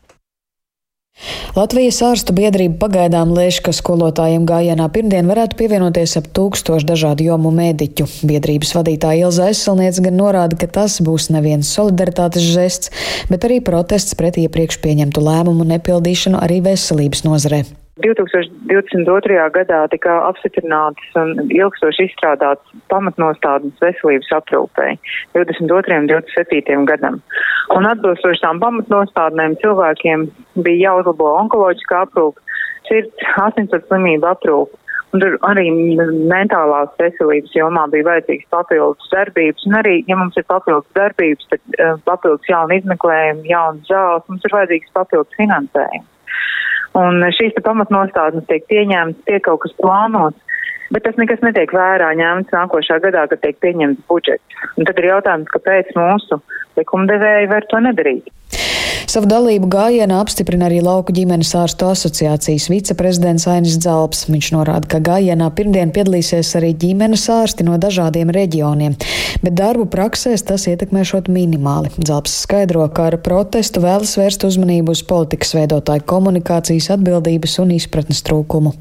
Latvijas 1.56 2.01
ārstu 2.04 2.34
biedrība 2.36 2.75
pagaidām 2.82 3.30
lēš, 3.32 3.62
ka 3.63 3.71
skolotājiem 3.71 4.43
gājienā 4.49 4.89
pirmdien 4.91 5.30
varētu 5.32 5.56
pievienoties 5.62 6.17
ap 6.19 6.28
tūkstošu 6.36 6.89
dažādu 6.89 7.30
jomu 7.30 7.54
mediķu. 7.56 8.10
Biedrības 8.28 8.73
vadītāja 8.75 9.30
Ilza 9.30 9.47
Aizsalniec 9.47 10.01
gan 10.04 10.19
norāda, 10.19 10.60
ka 10.60 10.67
tas 10.67 10.99
būs 10.99 11.30
neviens 11.32 11.71
solidaritātes 11.71 12.43
žests, 12.43 12.91
bet 13.32 13.47
arī 13.47 13.62
protests 13.63 14.19
pret 14.19 14.36
iepriekš 14.43 14.82
pieņemtu 14.84 15.23
lēmumu 15.23 15.63
nepildīšanu 15.71 16.43
arī 16.43 16.60
veselības 16.67 17.23
nozarē. 17.23 17.63
2022. 18.03 19.36
gadā 19.55 19.77
tika 19.88 20.13
apstiprināts 20.27 21.13
un 21.15 21.29
ilgstoši 21.47 22.10
izstrādāts 22.10 22.73
pamatnostādnes 22.91 23.77
veselības 23.79 24.34
aprūpēji 24.36 24.97
22. 25.38 25.99
un 26.01 26.10
27. 26.12 26.81
gadam. 26.89 27.21
Un 27.75 27.88
atbilstoši 27.88 28.43
tām 28.43 28.60
pamatnostādnēm 28.63 29.55
cilvēkiem 29.62 30.25
bija 30.65 30.89
jāuzlabo 30.89 31.29
onkoloģiskā 31.45 32.01
aprūpe, 32.08 32.43
sirds, 32.89 33.29
asinsvads 33.45 33.88
slimību 33.88 34.27
aprūpe. 34.34 34.81
Un 35.15 35.21
tur 35.23 35.38
arī 35.47 35.69
mentālās 36.27 36.91
veselības 36.99 37.53
jomā 37.55 37.86
bija 37.93 38.10
vajadzīgs 38.10 38.49
papildus 38.51 39.08
darbības, 39.13 39.63
un 39.69 39.77
arī, 39.79 39.93
ja 40.10 40.17
mums 40.19 40.36
ir 40.36 40.43
papildus 40.49 40.89
darbības, 40.99 41.47
tad 41.53 41.79
uh, 41.79 41.95
papildus 42.10 42.51
jauna 42.51 42.75
izmeklējuma, 42.81 43.47
jaunas 43.47 43.88
zāles, 43.88 44.27
mums 44.27 44.43
ir 44.43 44.58
vajadzīgs 44.58 44.91
papildus 44.99 45.39
finansējums. 45.39 46.12
Un 46.95 47.23
šīs 47.36 47.58
pamatnostādnes 47.65 48.47
tiek 48.47 48.63
pieņemtas, 48.71 49.23
tiek 49.27 49.43
kaut 49.43 49.65
kas 49.65 49.73
plānots, 49.81 50.62
bet 50.95 51.03
tas 51.03 51.17
nekas 51.19 51.41
netiek 51.43 51.73
vērā 51.75 52.13
ņemts 52.15 52.55
nākošā 52.55 53.01
gadā, 53.03 53.25
kad 53.31 53.41
tiek 53.43 53.60
pieņemts 53.63 54.05
budžets. 54.08 54.63
Un 54.79 54.88
tad 54.88 55.01
ir 55.01 55.12
jautājums, 55.12 55.51
kāpēc 55.51 55.91
mūsu 55.99 56.39
likumdevēji 56.79 57.51
var 57.51 57.67
to 57.71 57.84
nedarīt. 57.84 58.31
Savu 59.06 59.28
dalību 59.30 59.68
gājienā 59.70 60.18
apstiprina 60.24 60.65
arī 60.65 60.80
Lauku 60.82 61.13
ģimenes 61.13 61.52
ārstu 61.60 61.86
asociācijas 61.91 62.65
viceprezidents 62.72 63.46
Ainis 63.52 63.78
Dzalps. 63.78 64.24
Viņš 64.32 64.50
norāda, 64.56 64.89
ka 64.89 65.00
gājienā 65.04 65.52
pirmdien 65.56 65.94
piedalīsies 65.94 66.56
arī 66.58 66.72
ģimenes 66.82 67.28
ārsti 67.30 67.68
no 67.68 67.78
dažādiem 67.82 68.34
reģioniem, 68.34 68.98
bet 69.46 69.58
darbu 69.60 69.86
praksēs 69.94 70.48
tas 70.50 70.65
ietekmēšot 70.72 71.30
minimāli. 71.30 71.94
Dzalps 72.00 72.39
skaidro, 72.48 72.88
ka 72.89 73.12
ar 73.12 73.20
protestu 73.22 73.86
vēlas 73.86 74.18
vērst 74.18 74.48
uzmanību 74.50 74.98
uz 74.98 75.06
politikas 75.06 75.54
veidotāju 75.60 76.08
komunikācijas 76.10 76.89
atbildības 76.98 77.62
un 77.62 77.78
izpratnes 77.78 78.26
trūkumu. 78.26 78.74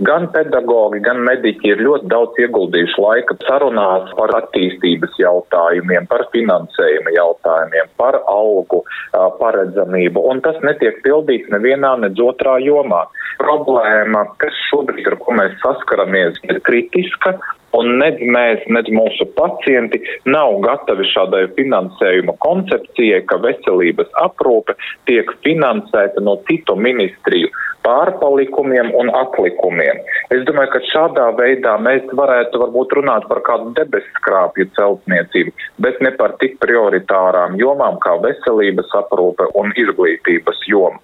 Gan 0.00 0.30
pedagogi, 0.32 0.96
gan 1.04 1.18
mediķi 1.26 1.74
ir 1.74 1.80
ļoti 1.84 2.08
daudz 2.08 2.38
ieguldījuši 2.40 3.02
laika 3.04 3.34
sarunās 3.42 4.08
par 4.16 4.32
attīstības 4.38 5.18
jautājumiem, 5.20 6.06
par 6.08 6.24
finansējuma 6.32 7.12
jautājumiem, 7.18 7.90
par 8.00 8.16
algu 8.32 8.80
paredzamību, 9.12 10.24
un 10.32 10.40
tas 10.46 10.56
netiek 10.64 11.02
pildīts 11.04 11.52
nevienā, 11.52 11.98
nedz 12.00 12.22
otrā 12.24 12.56
jomā. 12.64 13.02
Problēma, 13.42 14.24
kas 14.40 14.56
šobrīd, 14.70 15.04
ar 15.10 15.18
ko 15.20 15.36
mēs 15.36 15.60
saskaramies, 15.60 16.40
ir 16.48 16.62
kritiska, 16.64 17.36
un 17.76 17.92
nedz 18.00 18.24
mēs, 18.24 18.64
nedz 18.72 18.88
mūsu 18.96 19.28
pacienti 19.36 20.00
nav 20.24 20.62
gatavi 20.64 21.04
šādai 21.12 21.44
finansējuma 21.60 22.38
koncepcijai, 22.40 23.20
ka 23.28 23.36
veselības 23.44 24.08
aprūpe 24.24 24.76
tiek 25.08 25.28
finansēta 25.44 26.24
no 26.24 26.38
citu 26.48 26.76
ministriju 26.88 27.52
pārpalikumiem 27.84 28.92
un 28.98 29.10
atlikumiem. 29.16 30.00
Es 30.34 30.44
domāju, 30.48 30.72
ka 30.74 30.80
šādā 30.90 31.26
veidā 31.38 31.76
mēs 31.82 32.06
varētu 32.16 32.60
varbūt 32.62 32.96
runāt 32.98 33.26
par 33.30 33.42
kādu 33.46 33.72
debesskrāpju 33.78 34.68
celtniecību, 34.76 35.54
bet 35.84 36.00
ne 36.04 36.12
par 36.18 36.36
tik 36.42 36.58
prioritārām 36.62 37.56
jomām 37.60 37.98
kā 38.04 38.16
veselības 38.24 38.92
aprūpe 39.00 39.48
un 39.58 39.72
izglītības 39.80 40.62
joma. 40.70 41.00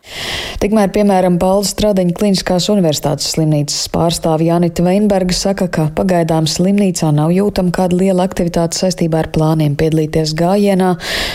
Tikmēr, 0.61 0.93
piemēram, 0.95 1.41
Baldas 1.41 1.75
Stradiņa 1.75 2.15
Kliniskās 2.17 2.69
universitātes 2.73 3.29
slimnīcas 3.35 3.89
pārstāve 3.93 4.49
Janita 4.49 4.85
Veinberga 4.87 5.37
saka, 5.37 5.69
ka 5.73 5.89
pagaidām 5.97 6.49
slimnīcā 6.51 7.11
nav 7.15 7.35
jūtama 7.35 7.75
kāda 7.77 7.99
liela 8.01 8.25
aktivitāte 8.29 8.79
saistībā 8.79 9.25
ar 9.25 9.33
plāniem 9.35 9.77
piedalīties 9.79 10.33
gājienā 10.39 10.95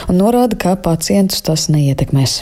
un 0.09 0.21
norāda, 0.21 0.57
ka 0.57 0.77
pacientus 0.89 1.45
tas 1.45 1.69
neietekmēs. 1.73 2.41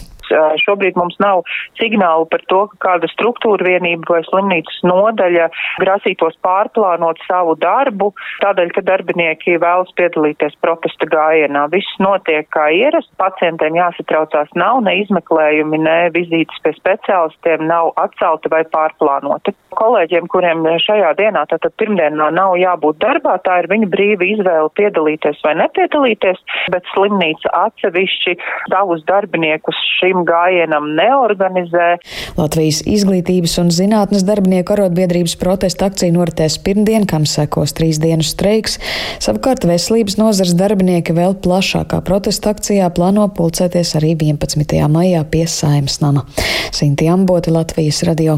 Šobrīd 0.64 0.98
mums 1.00 1.18
nav 1.24 1.44
signālu 1.80 2.28
par 2.30 2.44
to, 2.52 2.66
ka 2.72 2.80
kāda 2.88 3.10
struktūra 3.12 3.66
vienība 3.66 4.16
vai 4.16 4.22
slimnīcas 4.28 4.82
nodaļa 4.88 5.50
grasītos 5.84 6.38
pārplānot 6.46 7.22
savu 7.28 7.56
darbu, 7.60 8.12
tādēļ, 8.44 8.74
ka 8.76 8.86
darbinieki 8.88 9.58
vēlas 9.62 9.92
piedalīties 10.00 10.58
protesta 10.64 11.10
gājienā. 11.10 11.68
Viss 11.74 12.00
notiek 12.04 12.48
kā 12.54 12.70
ierasts, 12.76 13.12
pacientiem 13.22 13.78
jāsatraucās 13.80 14.52
nav, 14.60 14.82
ne 14.86 15.00
izmeklējumi, 15.04 15.82
ne 15.86 15.98
vizītes 16.16 16.64
pie 16.64 16.74
speciālistiem 16.78 17.66
nav 17.70 17.94
atcelti 18.02 18.52
vai 18.54 18.64
pārplānoti. 18.74 19.56
Kolēģiem, 19.80 20.28
kuriem 20.32 20.66
šajā 20.82 21.14
dienā, 21.20 21.46
tātad 21.52 21.76
pirmdienā 21.80 22.30
nav 22.36 22.56
jābūt 22.60 23.00
darbā, 23.04 23.38
tā 23.46 23.60
ir 23.64 23.70
viņa 23.72 23.90
brīva 23.92 24.26
izvēle 24.28 24.72
piedalīties 24.80 25.44
vai 25.46 25.56
nepiedalīties, 25.62 26.42
bet 26.74 26.88
slimnīca 26.94 27.54
atsevišķi 27.66 28.36
savus 28.72 29.06
darbiniekus 29.10 29.78
šim 30.00 30.19
šim 30.20 30.26
gājienam 30.28 30.96
neorganizē. 30.98 32.00
Latvijas 32.38 32.82
izglītības 32.86 33.58
un 33.62 33.72
zinātnes 33.72 34.26
darbinieku 34.26 34.74
arotbiedrības 34.74 35.36
protesta 35.40 35.90
akcija 35.90 36.12
noritēs 36.14 36.60
pirmdien, 36.64 37.06
kam 37.06 37.26
sekos 37.26 37.74
trīs 37.74 38.00
dienu 38.00 38.24
streiks. 38.24 38.80
Savukārt 39.20 39.66
veselības 39.66 40.18
nozars 40.18 40.56
darbinieki 40.56 41.14
vēl 41.14 41.38
plašākā 41.44 42.02
protesta 42.04 42.54
akcijā 42.54 42.90
plāno 42.92 43.28
pulcēties 43.30 43.96
arī 44.00 44.16
11. 44.16 44.88
maijā 44.90 45.24
pie 45.30 45.46
Saimnes 45.48 46.02
nama. 46.02 46.26
Sinti 46.72 47.10
Amboti, 47.10 47.52
Latvijas 47.52 48.04
radio. 48.04 48.38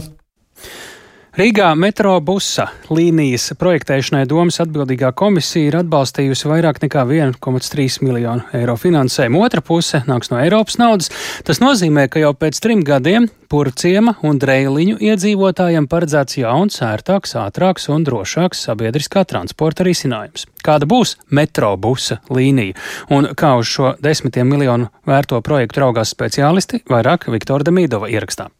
Rīgā 1.31 1.69
metro 1.79 2.17
busa 2.19 2.65
līnijas 2.91 3.53
projektēšanai 3.55 4.25
domas 4.27 4.57
atbildīgā 4.59 5.13
komisija 5.15 5.69
ir 5.69 5.77
atbalstījusi 5.79 6.49
vairāk 6.51 6.81
nekā 6.83 7.05
1,3 7.07 8.03
miljonu 8.03 8.43
eiro 8.59 8.75
finansējumu. 8.75 9.39
Otra 9.47 9.63
puse 9.63 10.01
nāks 10.09 10.27
no 10.33 10.41
Eiropas 10.43 10.75
naudas. 10.81 11.07
Tas 11.47 11.63
nozīmē, 11.63 12.09
ka 12.11 12.19
jau 12.19 12.33
pēc 12.35 12.59
trim 12.59 12.83
gadiem 12.83 13.29
Purciema 13.47 14.17
un 14.27 14.43
Dreiliņu 14.43 14.99
iedzīvotājiem 15.07 15.87
paredzēts 15.87 16.41
jauns, 16.43 16.83
ērtāks, 16.83 17.37
ātrāks 17.39 17.87
un 17.95 18.03
drošāks 18.03 18.67
sabiedriskā 18.67 19.23
transporta 19.23 19.87
risinājums. 19.87 20.49
Kāda 20.67 20.83
būs 20.83 21.15
metro 21.31 21.77
busa 21.79 22.19
līnija 22.27 22.75
un 23.07 23.31
kā 23.39 23.55
uz 23.55 23.71
šo 23.71 23.95
desmitiem 24.03 24.51
miljonu 24.51 24.91
vērto 25.07 25.39
projektu 25.47 25.87
raugās 25.87 26.11
speciālisti, 26.11 26.83
vairāk 26.91 27.31
Viktora 27.31 27.71
Demīdova 27.71 28.11
ierakstā. 28.11 28.51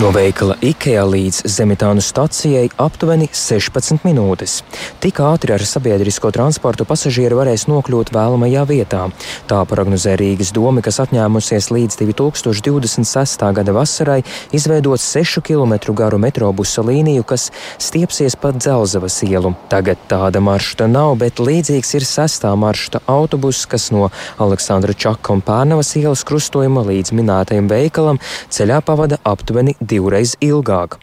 No 0.00 0.08
veikala 0.16 0.54
IKEA 0.64 1.02
līdz 1.04 1.42
Zemitānu 1.52 2.00
stacijai 2.00 2.70
aptuveni 2.80 3.26
16 3.36 4.00
minūtes. 4.06 4.54
Tik 5.02 5.18
ātri 5.20 5.52
ar 5.52 5.60
sabiedrisko 5.60 6.30
transportu 6.32 6.86
pasažieri 6.88 7.36
varēs 7.36 7.66
nokļūt 7.68 8.08
vēlamajā 8.14 8.62
vietā. 8.70 9.02
Tā 9.50 9.58
prognozē 9.68 10.14
Rīgas 10.16 10.54
doma, 10.56 10.80
kas 10.80 11.02
apņēmusies 11.04 11.68
līdz 11.76 11.98
2026. 12.00 13.44
gada 13.58 13.74
vasarai 13.76 14.22
izveidot 14.56 15.02
6 15.04 15.42
km 15.44 15.76
garu 15.98 16.22
metrobusa 16.24 16.80
līniju, 16.80 17.26
kas 17.28 17.50
stiepsies 17.76 18.38
pa 18.40 18.54
Dzelzavas 18.56 19.20
ielu. 19.28 19.52
Tagad 19.68 20.00
tāda 20.08 20.40
maršruta 20.40 20.88
nav, 20.88 21.18
bet 21.20 21.44
līdzīgs 21.44 21.92
ir 22.00 22.08
sestā 22.08 22.54
maršruta 22.56 23.02
autobus, 23.04 23.66
kas 23.68 23.90
no 23.92 24.08
Aleksandra 24.40 24.96
Čaka 24.96 25.36
un 25.36 25.44
Pērnavas 25.44 25.92
ielas 26.00 26.24
krustojuma 26.24 26.88
līdz 26.88 27.12
minētajam 27.20 27.68
veikalam 27.68 28.24
ceļā 28.48 28.80
pavada 28.88 29.20
aptuveni 29.28 29.76
divreiz 29.90 30.36
ilgāk. 30.44 30.96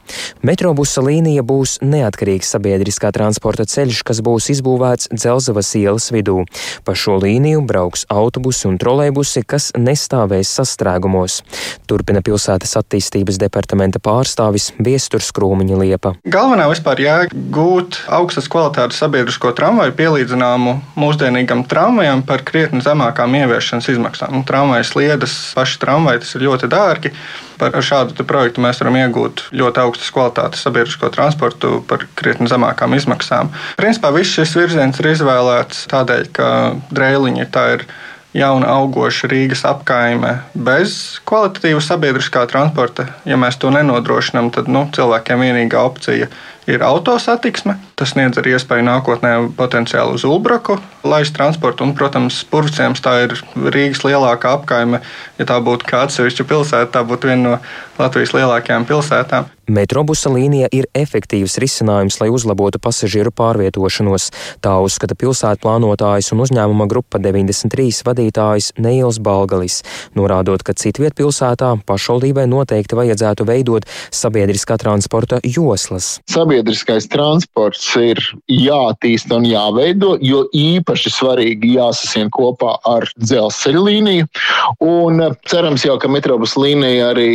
Metrobusa 0.46 1.04
līnija 1.06 1.44
būs 1.48 1.78
neatkarīgs 1.84 2.54
sabiedriskā 2.56 3.12
transporta 3.16 3.68
ceļš, 3.68 4.04
kas 4.08 4.22
būs 4.26 4.50
izbūvēts 4.56 5.12
Dzelzavas 5.14 5.74
ielas 5.80 6.10
vidū. 6.16 6.44
Pa 6.88 6.96
šo 6.98 7.18
līniju 7.22 7.64
brauks 7.68 8.06
autobusi 8.14 8.68
un 8.70 8.80
trolēbusi, 8.82 9.44
kas 9.48 9.70
nestāvēs 9.78 10.52
sastrēgumos. 10.60 11.42
Turpina 11.90 12.24
pilsētas 12.26 12.78
attīstības 12.80 13.40
departamenta 13.42 14.02
pārstāvis 14.04 14.72
Viesturs 14.84 15.30
Krūmiņa 15.36 15.82
Liepa. 15.82 16.14
Galvenā 16.28 16.68
vispār 16.72 17.04
jēga 17.04 17.44
gūt 17.54 18.02
augstas 18.14 18.50
kvalitātes 18.52 19.00
sabiedrisko 19.02 19.54
tramvaju 19.58 19.96
pielīdzināmu 19.98 20.78
mūsdienīgam 21.00 21.66
tramvajam 21.70 22.24
par 22.28 22.44
krietni 22.48 22.84
zemākām 22.86 23.36
ieviešanas 23.42 23.90
izmaksām. 23.94 24.38
Nu, 24.38 24.46
tramvajas 24.48 24.94
sliedas, 24.94 25.36
paši 25.58 25.82
tramvaji, 25.84 26.24
tas 26.24 26.36
ir 26.38 26.48
ļoti 26.48 26.72
dārgi. 26.72 27.14
Par 27.58 27.78
šādu 27.84 28.26
projektu 28.28 28.62
mēs 28.64 28.82
varam 28.82 28.98
iegūt 29.00 29.48
ļoti 29.58 29.82
augstas 29.84 30.12
kvalitātes 30.14 30.66
sabiedrisko 30.66 31.10
transportu 31.14 31.80
par 31.90 32.06
krietni 32.20 32.50
zemākām 32.52 32.94
izmaksām. 32.98 33.50
Principā 33.80 34.12
viss 34.16 34.36
šis 34.38 34.54
virziens 34.58 35.00
ir 35.02 35.12
izvēlēts 35.14 35.88
tādēļ, 35.92 36.30
ka 36.38 36.50
drēliņi 36.94 37.50
tā 37.54 37.66
ir 37.78 37.88
jauna 38.38 38.70
augoša 38.78 39.30
Rīgas 39.32 39.64
apkaime 39.68 40.36
bez 40.54 41.20
kvalitatīva 41.28 41.82
sabiedriskā 41.82 42.46
transporta. 42.52 43.08
Ja 43.26 43.40
mēs 43.40 43.58
to 43.62 43.72
nenodrošinām, 43.74 44.52
tad 44.54 44.70
nu, 44.72 44.86
cilvēkiem 44.94 45.46
vienīgā 45.48 45.82
opcija 45.90 46.28
ir 46.28 46.36
autosatiksme. 46.76 47.78
Tas 47.96 48.12
sniedz 48.12 48.38
arī 48.40 48.58
iespēju 48.58 48.84
nākotnē 48.84 49.32
potenciāli 49.58 50.18
uz 50.18 50.26
Ulbraku 50.28 50.76
laist 51.08 51.36
transportu. 51.38 51.86
Un, 51.88 51.96
protams, 51.96 52.44
Purvciems 52.52 53.02
tā 53.04 53.14
ir 53.26 53.36
Rīgas 53.56 54.04
lielākā 54.04 54.58
apkaime. 54.60 55.02
Ja 55.40 55.48
tā 55.48 55.60
būtu 55.64 55.88
kā 55.88 56.04
atsevišķa 56.08 56.48
pilsēta, 56.50 56.92
tā 57.00 57.06
būtu 57.08 57.32
viena 57.32 57.44
no 57.44 57.60
Latvijas 57.98 58.36
lielākajām 58.36 58.86
pilsētām. 58.90 59.48
Metrobusa 59.68 60.30
līnija 60.32 60.70
ir 60.72 60.86
efektīvs 60.96 61.58
risinājums, 61.60 62.22
lai 62.22 62.30
uzlabotu 62.32 62.80
pasažieru 62.80 63.34
pārvietošanos. 63.36 64.30
Tā 64.64 64.78
uzskata 64.80 65.18
pilsētu 65.20 65.60
plānotājs 65.66 66.32
un 66.32 66.44
uzņēmuma 66.46 66.88
grupa 66.88 67.20
93 67.20 68.00
vadītājs 68.08 68.70
Neils 68.80 69.20
Balgalis, 69.20 69.82
norādot, 70.16 70.64
ka 70.64 70.72
citviet 70.78 71.18
pilsētā 71.20 71.74
pašvaldībai 71.90 72.46
noteikti 72.48 72.96
vajadzētu 72.96 73.48
veidot 73.50 73.90
sabiedriskā 74.08 74.80
transporta 74.80 75.42
joslas. 75.44 76.22
Sabiedriskais 76.58 77.06
transports 77.06 77.84
ir 78.02 78.18
jātīsta 78.50 79.36
un 79.38 79.44
jāveido, 79.46 80.16
jo 80.26 80.40
īpaši 80.58 81.12
svarīgi 81.14 81.76
jāsasien 81.76 82.32
kopā 82.34 82.72
ar 82.82 83.06
dzelzceļa 83.22 83.84
līniju. 83.86 84.26
Un 84.82 85.22
cerams 85.46 85.86
jau, 85.86 86.00
ka 86.02 86.10
metrobusa 86.10 86.64
līnija 86.64 87.12
arī 87.12 87.28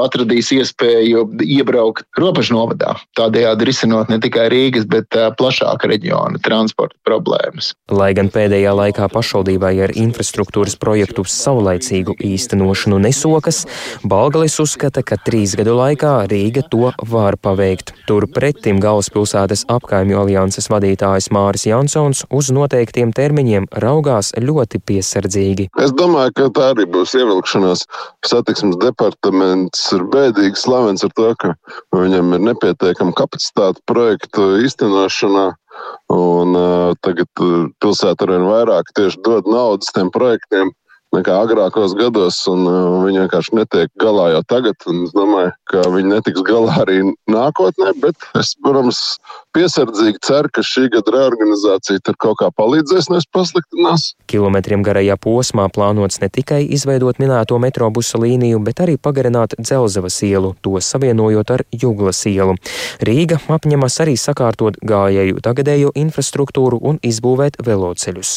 atradīs 0.00 0.48
iespēju 0.56 1.26
iebraukt 1.44 2.06
robežu 2.16 2.56
novadā, 2.56 2.94
tādējādi 3.20 3.68
risinot 3.68 4.08
ne 4.08 4.16
tikai 4.22 4.46
Rīgas, 4.48 4.88
bet 4.88 5.12
plašāka 5.12 5.92
reģiona 5.92 6.40
transporta 6.40 6.96
problēmas. 7.04 7.74
Lai 7.92 8.14
gan 8.16 8.32
pēdējā 8.32 8.72
laikā 8.80 9.10
pašvaldībai 9.12 9.74
ar 9.84 9.92
infrastruktūras 9.92 10.78
projektu 10.80 11.26
saulaicīgu 11.28 12.16
īstenošanu 12.32 13.02
nesokas, 13.04 13.66
Balgalis 14.08 14.56
uzskata, 14.64 15.04
ka 15.04 15.20
trīs 15.20 15.52
gadu 15.60 15.76
laikā 15.82 16.16
Rīga 16.32 16.64
to 16.72 16.94
var 17.12 17.36
paveikt. 17.36 17.92
Turpretim 18.70 18.86
galvaspilsētas 18.86 19.64
apkaimju 19.66 20.18
alianses 20.20 20.68
vadītājs 20.70 21.26
Māris 21.34 21.64
Jansons 21.66 22.20
uz 22.30 22.52
noteiktiem 22.54 23.10
termiņiem 23.10 23.66
raugās 23.82 24.30
ļoti 24.38 24.78
piesardzīgi. 24.86 25.66
Es 25.82 25.90
domāju, 25.98 26.30
ka 26.38 26.46
tā 26.54 26.68
arī 26.76 26.86
būs 26.86 27.16
ievilkšanās. 27.18 27.82
Satiksmes 28.30 28.78
departaments 28.78 29.88
ir 29.96 30.06
bēdīgi 30.14 30.54
slavens 30.54 31.02
ar 31.02 31.10
to, 31.18 31.32
ka 31.42 31.56
Viņam 31.90 32.36
ir 32.36 32.44
nepietiekama 32.46 33.16
kapacitāte 33.18 33.82
projektu 33.90 34.60
īstenošanā. 34.62 35.48
Un, 36.12 36.54
uh, 36.54 36.92
tagad 37.02 37.26
pilsēta 37.82 38.26
arvien 38.26 38.46
vairāk 38.46 38.90
tieši 38.94 39.18
dod 39.26 39.50
naudas 39.50 39.90
tiem 39.96 40.10
projektiem, 40.14 40.70
nekā 41.14 41.36
agrākos 41.44 41.94
gados, 41.98 42.38
un 42.50 42.66
uh, 42.68 43.00
viņi 43.04 43.24
vienkārši 43.24 43.56
netiek 43.58 43.90
galā 44.00 44.30
jau 44.36 44.42
tagad. 44.46 44.76
Es 44.90 45.14
domāju, 45.16 45.52
ka 45.70 45.82
viņi 45.90 46.12
netiks 46.12 46.44
galā 46.46 46.76
arī 46.84 47.00
nākotnē, 47.30 47.92
bet 48.02 48.28
es, 48.38 48.52
protams, 48.62 49.00
piesardzīgi 49.56 50.22
ceru, 50.26 50.50
ka 50.54 50.62
šī 50.66 50.86
gada 50.94 51.14
reorganizācija 51.16 52.02
tur 52.06 52.18
kaut 52.22 52.38
kā 52.42 52.50
palīdzēs, 52.54 53.10
nevis 53.10 53.28
pasliktinās. 53.34 54.12
Kilometriem 54.30 54.84
garajā 54.86 55.16
posmā 55.20 55.66
plānots 55.74 56.20
ne 56.22 56.30
tikai 56.30 56.62
izveidot 56.76 57.18
minēto 57.22 57.58
metrobusa 57.62 58.20
līniju, 58.22 58.62
bet 58.66 58.84
arī 58.84 58.96
pagarināt 59.00 59.56
Dzelzavas 59.58 60.20
ielu, 60.26 60.54
to 60.62 60.78
savienojot 60.78 61.54
ar 61.56 61.66
Juglas 61.74 62.22
ielu. 62.30 62.54
Rīga 63.02 63.40
apņemas 63.50 63.98
arī 64.04 64.14
sakārtot 64.20 64.78
gājēju 64.86 65.42
tagadējo 65.42 65.90
infrastruktūru 65.98 66.78
un 66.86 67.02
izbūvēt 67.02 67.58
veloceļus. 67.66 68.36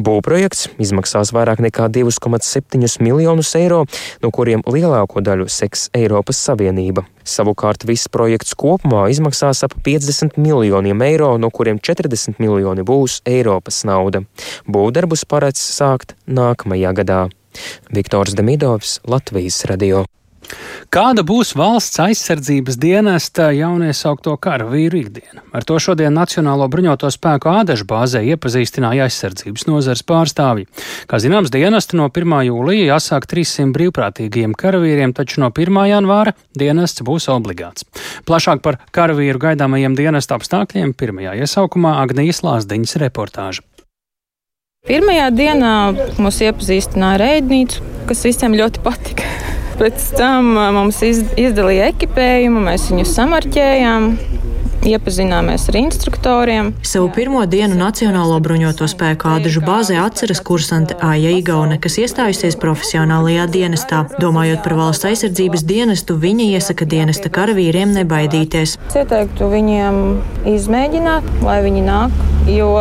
Būvprojekts 0.00 0.70
izmaksās 0.80 1.34
vairāk 1.36 1.60
nekā 1.64 1.90
2 1.92 2.13
2,7 2.20 3.00
miljonus 3.04 3.54
eiro, 3.58 3.84
no 4.22 4.30
kuriem 4.34 4.64
lielāko 4.66 5.22
daļu 5.24 5.48
seks 5.50 5.88
Eiropas 5.96 6.40
Savienība. 6.46 7.04
Savukārt 7.24 7.86
viss 7.88 8.10
projekts 8.12 8.56
kopumā 8.58 9.06
izmaksās 9.12 9.64
ap 9.66 9.76
50 9.86 10.38
miljoniem 10.40 11.04
eiro, 11.06 11.34
no 11.38 11.50
kuriem 11.50 11.80
40 11.80 12.40
miljoni 12.42 12.84
būs 12.84 13.20
Eiropas 13.28 13.84
nauda. 13.88 14.24
Būvdarbus 14.68 15.24
paredz 15.28 15.62
sākt 15.62 16.16
nākamajā 16.26 16.92
gadā. 17.00 17.22
Viktors 17.94 18.34
Demidovs, 18.34 18.98
Latvijas 19.06 19.64
radio. 19.70 20.04
Kāda 20.94 21.24
būs 21.26 21.54
valsts 21.58 21.98
aizsardzības 22.04 22.76
dienesta 22.80 23.48
jauniesaukto 23.54 24.36
karavīru 24.42 25.00
ikdiena? 25.00 25.42
Ar 25.54 25.66
to 25.66 25.78
šodien 25.82 26.14
Nacionālo 26.14 26.68
bruņoto 26.70 27.10
spēku 27.10 27.50
ādažu 27.50 27.86
bāzē 27.90 28.22
iepazīstināja 28.34 29.08
aizsardzības 29.08 29.66
nozars 29.70 30.04
pārstāvji. 30.06 30.68
Kā 31.10 31.18
zināms, 31.22 31.52
dienesta 31.54 31.98
no 31.98 32.06
1. 32.10 32.36
jūlija 32.50 32.94
jāsāk 32.94 33.26
300 33.30 33.74
brīvprātīgiem 33.74 34.54
karavīriem, 34.58 35.16
taču 35.16 35.42
no 35.42 35.50
1. 35.50 35.82
janvāra 35.90 36.36
dienests 36.54 37.02
būs 37.06 37.28
obligāts. 37.32 37.88
Plašāk 38.28 38.62
par 38.62 38.78
karavīru 38.94 39.42
gaidāmajiem 39.48 39.98
dienesta 39.98 40.38
apstākļiem 40.38 40.94
pirmajā 40.94 41.34
iesaukumā 41.42 41.98
Agnijas 42.04 42.44
Lāsdiņas 42.46 43.00
reportāža. 43.02 43.66
Pirmajā 44.84 45.30
dienā 45.32 45.74
mūs 46.20 46.42
iepazīstināja 46.44 47.16
ar 47.16 47.22
ēdnīcu, 47.38 47.86
kas 48.10 48.20
visiem 48.28 48.52
ļoti 48.58 48.82
patika. 48.84 49.30
Pēc 49.74 50.04
tam 50.14 50.52
mums 50.76 51.00
izdalīja 51.04 51.90
ekipējumu, 51.90 52.62
mēs 52.68 52.86
viņus 52.92 53.14
samarķējām 53.16 54.06
iepazināmies 54.84 55.68
ar 55.70 55.78
instruktoriem. 55.80 56.72
Savu 56.84 57.08
pirmo 57.14 57.42
dienu 57.48 57.76
Nacionālo 57.78 58.36
bruņoto 58.44 58.86
spēku 58.90 59.28
ādažu 59.32 59.62
bāzē 59.64 59.98
atceras 60.02 60.42
kursante 60.44 60.96
Aija 61.04 61.32
Igaune, 61.34 61.78
kas 61.82 61.98
iestājusies 62.02 62.58
profesionālajā 62.62 63.46
dienestā. 63.54 64.04
Domājot 64.22 64.62
par 64.64 64.76
valsts 64.78 65.08
aizsardzības 65.10 65.64
dienestu, 65.68 66.18
viņa 66.20 66.50
iesaka 66.58 66.88
dienesta 66.88 67.32
karavīriem 67.32 67.94
nebaidīties. 67.98 68.76
Es 68.88 68.98
ieteiktu 69.00 69.48
viņiem 69.52 70.00
izmēģināt, 70.54 71.30
lai 71.44 71.58
viņi 71.64 71.84
nāk, 71.84 72.18
jo 72.50 72.72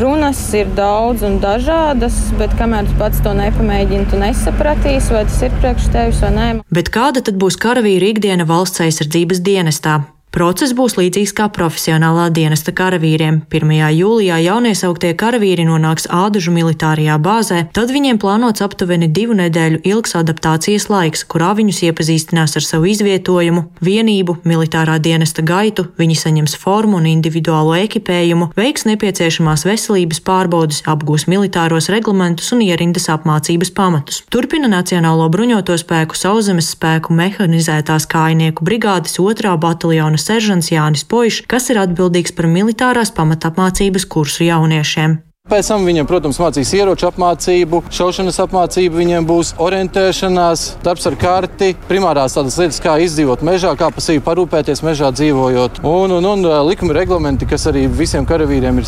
runas 0.00 0.40
ir 0.56 0.70
daudz 0.76 1.24
un 1.26 1.40
dažādas, 1.42 2.16
bet 2.40 2.54
kamēr 2.60 2.88
tu 2.88 2.96
pats 3.00 3.20
to 3.24 3.34
nepamēģini, 3.36 4.08
tu 4.12 4.20
nesapratīsi, 4.20 5.12
vai 5.16 5.26
tas 5.28 5.42
ir 5.44 5.58
priekš 5.60 5.90
tevis 5.92 6.22
vai 6.24 6.32
nē. 6.38 6.48
Bet 6.72 6.92
kāda 6.94 7.24
tad 7.26 7.36
būs 7.40 7.60
karavīra 7.60 8.14
ikdiena 8.14 8.48
valsts 8.48 8.86
aizsardzības 8.86 9.44
dienestā? 9.44 10.00
Process 10.30 10.70
būs 10.78 10.94
līdzīgs 10.94 11.32
kā 11.34 11.48
profesionālā 11.50 12.28
dienesta 12.30 12.70
karavīriem. 12.70 13.40
1. 13.50 13.70
jūlijā 13.98 14.36
jauniesauktie 14.44 15.08
karavīri 15.18 15.64
nonāks 15.66 16.04
Ādažu 16.06 16.52
militārajā 16.54 17.16
bāzē, 17.18 17.64
tad 17.74 17.90
viņiem 17.90 18.20
plānots 18.22 18.62
aptuveni 18.62 19.08
divu 19.10 19.34
nedēļu 19.40 19.80
ilgs 19.90 20.14
adaptācijas 20.20 20.86
laiks, 20.86 21.24
kurā 21.26 21.48
viņus 21.58 21.80
iepazīstinās 21.88 22.54
ar 22.60 22.66
savu 22.66 22.86
izvietojumu, 22.92 23.64
vienību, 23.82 24.36
militārā 24.46 25.00
dienesta 25.02 25.42
gaitu, 25.42 25.88
viņi 25.98 26.20
saņems 26.22 26.54
formu 26.62 27.00
un 27.00 27.10
individuālo 27.10 27.74
ekipējumu, 27.80 28.52
veiks 28.54 28.86
nepieciešamās 28.86 29.66
veselības 29.66 30.22
pārbaudes, 30.30 30.84
apgūs 30.86 31.26
militāros 31.26 31.90
reglamentus 31.90 32.52
un 32.54 32.62
ierindas 32.68 33.10
apmācības 33.10 33.74
pamatus. 33.74 34.22
Turpina 34.30 34.70
Nacionālo 34.70 35.26
bruņoto 35.34 35.74
spēku 35.82 36.14
sauszemes 36.14 36.70
spēku 36.76 37.18
mehanizētās 37.18 38.06
kājnieku 38.14 38.70
brigādes 38.70 39.18
otrā 39.18 39.58
bataljona 39.58 40.19
seržants 40.22 40.70
Jānis 40.72 41.06
Poišs, 41.08 41.46
kas 41.50 41.72
ir 41.72 41.80
atbildīgs 41.82 42.36
par 42.36 42.50
militārās 42.50 43.12
pamatapmācības 43.16 44.06
kursu 44.10 44.46
jauniešiem. 44.46 45.20
Pēc 45.50 45.66
tam 45.66 45.82
viņiem, 45.82 46.06
protams, 46.06 46.36
mācīs 46.38 46.68
ieroču 46.78 47.08
apmācību, 47.08 47.80
šaušanas 47.90 48.36
apmācību, 48.44 49.00
viņiem 49.00 49.24
būs 49.26 49.54
orientēšanās, 49.58 50.62
darbs 50.84 51.08
ar 51.10 51.16
karti, 51.18 51.72
primārās 51.88 52.36
tādas 52.36 52.58
lietas, 52.60 52.78
kā 52.84 52.94
izdzīvot 53.02 53.42
mežā, 53.48 53.72
kā 53.80 53.88
pa 53.90 54.04
sevi 54.04 54.22
parūpēties 54.22 54.84
mežā 54.86 55.10
dzīvojot. 55.16 55.82
Un, 55.82 56.14
un, 56.20 56.30
un 56.34 56.46
likuma 56.68 56.94
reglamenti, 56.94 57.50
kas 57.50 57.66
arī 57.66 57.88
visiem 57.88 58.28
karavīriem 58.30 58.78
ir 58.78 58.86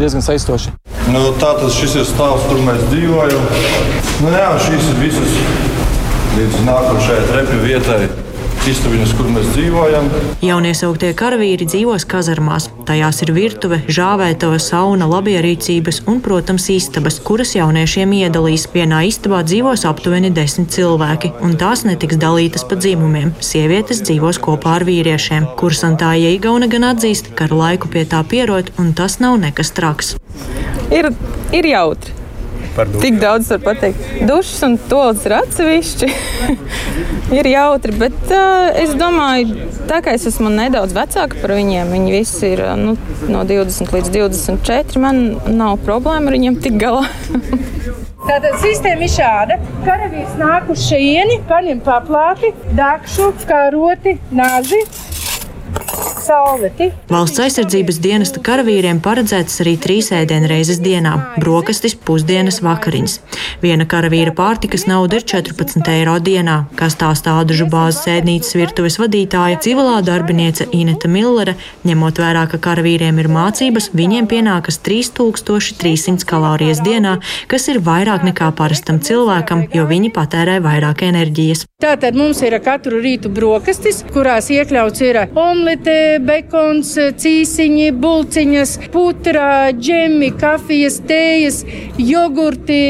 diezgan 0.00 0.24
saistoši. 0.24 0.72
Nu, 1.12 1.26
Tātad 1.42 1.68
šis 1.76 1.98
ir 2.00 2.08
stāvs, 2.08 2.48
kur 2.48 2.64
mēs 2.64 2.88
dzīvojam. 2.88 3.48
Nu, 4.24 4.32
jā, 4.32 4.50
šīs 4.64 4.92
ir 4.94 5.00
visas 5.02 5.38
līdz 6.38 6.62
nākošajai 6.70 7.24
trepju 7.34 7.64
vietai 7.66 8.04
istabiņas, 8.70 9.12
kur 9.18 9.28
mēs 9.32 9.48
dzīvojam. 9.56 10.08
Jauniesauktie 10.44 11.10
karavīri 11.18 11.66
dzīvos 11.66 12.04
kazarmās. 12.06 12.68
Tajās 12.86 13.18
ir 13.24 13.32
virtuve, 13.34 13.80
žāvētava, 13.90 14.60
sauna, 14.62 15.08
labierīcības 15.10 16.02
un, 16.10 16.20
protams, 16.22 16.68
istabas, 16.70 17.18
kuras 17.26 17.56
jauniešiem 17.56 18.14
iedalīs. 18.20 18.68
Vienā 18.74 19.02
istabā 19.08 19.42
dzīvos 19.48 19.82
aptuveni 19.90 20.30
desmit 20.34 20.70
cilvēki, 20.76 21.32
un 21.42 21.58
tās 21.58 21.82
netiks 21.88 22.20
dalītas 22.22 22.66
pa 22.68 22.78
dzimumiem. 22.78 23.34
Sievietes 23.42 24.04
dzīvos 24.06 24.38
kopā 24.42 24.78
ar 24.78 24.86
vīriešiem. 24.86 25.50
Kursantāja 25.58 26.30
Igauna 26.36 26.70
gan 26.70 26.92
atzīst, 26.94 27.34
ka 27.34 27.50
ar 27.50 27.58
laiku 27.64 27.90
pie 27.90 28.06
tā 28.06 28.22
pierod, 28.22 28.70
un 28.78 28.94
tas 28.94 29.18
nav 29.18 29.40
nekas 29.42 29.74
traks. 29.74 30.16
Ir, 30.94 31.10
ir 31.50 31.72
jautri. 31.74 32.21
Tik 32.72 33.18
daudz 33.20 33.50
var 33.50 33.58
pateikt. 33.66 34.00
Dušas 34.28 34.62
un 34.64 34.76
tolis 34.88 35.26
ir 35.28 35.34
atsevišķi. 35.36 36.08
ir 37.38 37.48
jautri, 37.52 37.92
bet 38.00 38.32
uh, 38.32 38.70
es 38.80 38.94
domāju, 38.98 39.68
tā 39.90 40.00
kā 40.04 40.14
es 40.16 40.24
esmu 40.30 40.52
nedaudz 40.52 40.94
vecāka 40.96 41.40
par 41.42 41.54
viņiem, 41.58 41.92
viņi 41.92 42.14
visi 42.14 42.54
ir 42.54 42.64
nu, 42.80 42.96
no 43.28 43.44
20 43.48 43.92
līdz 43.96 44.12
24. 44.16 45.02
Man 45.04 45.22
nav 45.52 45.78
problēma 45.84 46.32
ar 46.32 46.38
viņiem 46.38 46.58
tik 46.64 46.80
galā. 46.80 47.04
Tātad 48.28 48.60
sistēma 48.62 49.04
ir 49.04 49.12
šāda. 49.12 49.56
Karavīrs 49.82 50.36
nāk 50.40 50.70
uz 50.72 50.84
šejieni, 50.86 51.40
paņem 51.48 51.82
paplāti, 51.84 52.54
dakšu, 52.78 53.32
karoti, 53.48 54.16
nazi 54.32 54.84
salveti. 56.22 56.90
Valsts 57.10 57.40
aizsardzības 57.44 57.98
dienesta 58.02 58.40
karavīriem 58.44 59.00
paredzētas 59.02 59.60
arī 59.64 59.74
trīs 59.82 60.10
ēdienreizes 60.14 60.80
dienā- 60.84 61.14
brokastis, 61.42 61.94
pusdienas, 61.94 62.60
vakariņas. 62.62 63.18
Viena 63.62 63.86
karavīra 63.86 64.34
pārtikas 64.34 64.86
nauda 64.86 65.18
ir 65.18 65.22
14 65.22 65.88
eiro 65.88 66.18
dienā, 66.20 66.66
kā 66.76 66.86
stāstā 66.86 67.34
Ādažu 67.42 67.68
bāzes 67.70 68.06
ēdnīcas 68.06 68.54
virtuves 68.54 68.98
vadītāja 68.98 69.60
civilā 69.64 70.02
darbiniece 70.04 70.66
Ineta 70.72 71.08
Millere. 71.08 71.56
Ņemot 71.84 72.20
vērā, 72.22 72.46
ka 72.50 72.58
karavīriem 72.58 73.18
ir 73.18 73.28
mācības, 73.28 73.90
viņiem 73.96 74.28
pienākas 74.30 74.78
3300 74.78 76.24
kalorijas 76.24 76.82
dienā, 76.84 77.18
kas 77.48 77.68
ir 77.68 77.80
vairāk 77.80 78.26
nekā 78.28 78.52
parastam 78.56 79.00
cilvēkam, 79.00 79.66
jo 79.74 79.86
viņi 79.86 80.12
patērē 80.14 80.60
vairāk 80.62 81.02
enerģijas. 81.08 81.66
Tātad 81.82 82.14
mums 82.14 82.38
ir 82.46 82.54
katru 82.62 83.00
rītu 83.02 83.30
brokastis, 83.32 84.04
kurās 84.14 84.50
iekļauts 84.54 85.02
ir 85.02 85.18
omlete, 85.34 86.11
bekons, 86.20 86.90
cīsiņi, 87.22 87.88
bulciņas, 88.02 88.74
putra, 88.92 89.70
džemi, 89.76 90.32
kafijas, 90.40 90.98
tējas, 91.08 91.62
jogurti, 91.98 92.82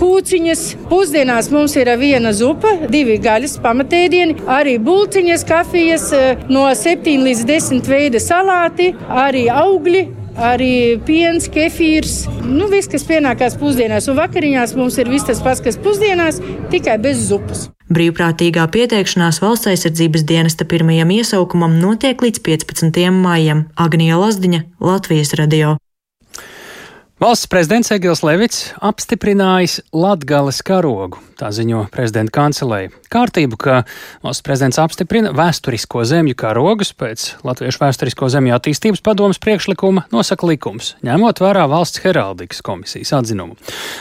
kūciņas. 0.00 0.64
Pusdienās 0.90 1.50
mums 1.54 1.76
ir 1.80 1.90
viena 2.00 2.34
zupa, 2.36 2.76
divi 2.92 3.18
gaļas 3.22 3.58
pamatēdieni, 3.64 4.38
arī 4.50 4.78
bulciņas, 4.82 5.46
kafijas, 5.48 6.08
no 6.52 6.68
7 6.70 7.26
līdz 7.26 7.44
10 7.50 7.90
veida 7.90 8.22
salāti, 8.22 8.92
arī 9.08 9.48
augļi, 9.52 10.06
arī 10.40 10.98
piens, 11.06 11.48
kefīrs. 11.52 12.24
Nu, 12.46 12.68
viss, 12.72 12.88
kas 12.90 13.04
pienākās 13.08 13.58
pusdienās, 13.60 14.08
un 14.10 14.18
vakariņās 14.18 14.74
mums 14.78 14.96
ir 15.00 15.10
viss 15.12 15.28
tas 15.28 15.42
pats, 15.44 15.62
kas 15.64 15.78
pusdienās, 15.80 16.40
tikai 16.72 16.96
bez 17.02 17.20
zupas. 17.28 17.68
Brīvprātīgā 17.90 18.64
pieteikšanās 18.70 19.40
valsts 19.42 19.70
aizsardzības 19.72 20.24
dienesta 20.26 20.66
pirmajam 20.68 21.10
iesaukumam 21.10 21.74
notiek 21.82 22.22
līdz 22.22 22.42
15. 22.46 23.00
maijam. 23.14 23.64
Agnija 23.74 24.18
Lazdiņa, 24.20 24.62
Latvijas 24.78 25.34
radio. 25.38 25.76
Valsts 27.20 27.50
prezidents 27.52 27.90
Egils 27.92 28.22
Levits 28.24 28.70
apstiprinājis 28.80 29.80
Latgales 29.92 30.62
karogu, 30.64 31.18
tā 31.40 31.50
ziņo 31.54 31.86
prezidenta 31.92 32.34
kancelēja. 32.36 32.92
Kārtību, 33.10 33.58
ka 33.60 33.80
valsts 34.24 34.44
prezidents 34.46 34.78
apstiprina 34.82 35.32
vēsturisko 35.36 36.04
zemju 36.06 36.36
karogus 36.38 36.92
pēc 36.96 37.26
Latviešu 37.46 37.82
vēsturisko 37.82 38.28
zemju 38.32 38.54
attīstības 38.56 39.02
padomas 39.04 39.40
priekšlikuma 39.42 40.06
nosaka 40.12 40.48
likums, 40.50 40.94
ņemot 41.06 41.40
vērā 41.42 41.66
valsts 41.70 42.02
heraldikas 42.04 42.62
komisijas 42.66 43.14
atzinumu. 43.16 43.56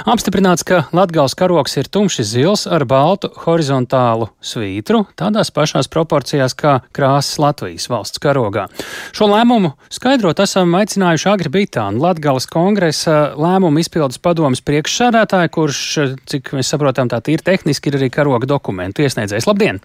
Apstiprināts, 0.10 0.66
ka 0.68 0.84
Latgales 0.96 1.36
karogs 1.40 1.78
ir 1.80 1.90
tumši 1.92 2.26
zils 2.28 2.66
ar 2.68 2.86
baltu 2.90 3.32
horizontālu 3.46 4.30
svītru, 4.44 5.06
tādās 5.20 5.54
pašās 5.56 5.90
proporcijās 5.92 6.56
kā 6.60 6.80
krāsas 6.96 7.40
Latvijas 7.42 7.88
valsts 7.92 8.22
karogā. 8.22 8.68
Šo 9.16 9.30
lēmumu 9.32 9.74
skaidrot 9.94 10.42
esam 10.44 10.76
aicinājuši 10.80 11.30
Agri 11.32 11.54
Bitānu 11.54 12.04
Latgales 12.04 12.50
kongresa 12.50 13.34
lēmumu 13.40 13.82
izpildes 13.82 14.20
padomas 14.22 14.62
priekšsēdētāju, 14.66 15.54
kurš, 15.56 15.82
cik 16.30 16.54
mēs 16.58 16.72
saprotam, 16.74 17.10
tā 17.12 17.22
tīri 17.30 17.46
tehniski 17.46 17.92
ir 17.92 18.00
arī 18.02 18.10
karoga 18.14 18.50
dokumentu 18.50 19.06
iesniedzējs. 19.06 19.48
Labdien! 19.50 19.82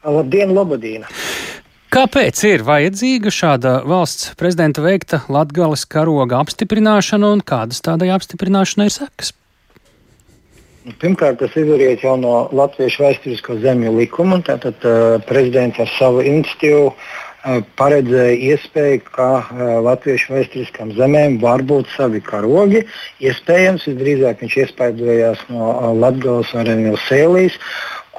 Labdien, 0.00 0.54
Lobadīna! 0.56 1.10
Kāpēc 1.90 2.38
ir 2.46 2.62
vajadzīga 2.62 3.32
šāda 3.34 3.72
valsts 3.82 4.30
prezidenta 4.38 4.82
veikta 4.84 5.24
Latgales 5.26 5.82
karoga 5.90 6.38
apstiprināšana 6.38 7.32
un 7.34 7.42
kādas 7.42 7.82
tādai 7.82 8.12
apstiprināšanai 8.14 8.86
ir 8.86 8.94
sekas? 8.94 9.32
Pirmkārt, 11.02 11.40
tas 11.42 11.56
izriet 11.58 12.04
jau 12.06 12.14
no 12.16 12.36
Latvijas 12.56 12.94
vēsturisko 13.02 13.58
zemju 13.60 13.90
likuma. 13.98 14.38
Tātad 14.46 14.86
uh, 14.86 15.18
prezidents 15.26 15.82
ar 15.82 15.90
savu 15.98 16.22
institīvu 16.24 16.86
uh, 16.86 17.10
paredzēja 17.80 18.34
iespēju, 18.52 19.04
ka 19.14 19.28
latviešu 19.86 20.34
vēsturiskām 20.34 20.92
zemēm 20.98 21.38
var 21.42 21.64
būt 21.66 21.88
savi 21.94 22.20
karogi. 22.24 22.84
Iespējams, 23.24 23.86
visdrīzāk 23.88 24.44
viņš 24.44 24.58
iespaidojās 24.64 25.46
no 25.52 25.94
Latvijas 26.00 26.52
vai 26.56 26.76
no 26.82 26.98
Sēlijas 27.08 27.56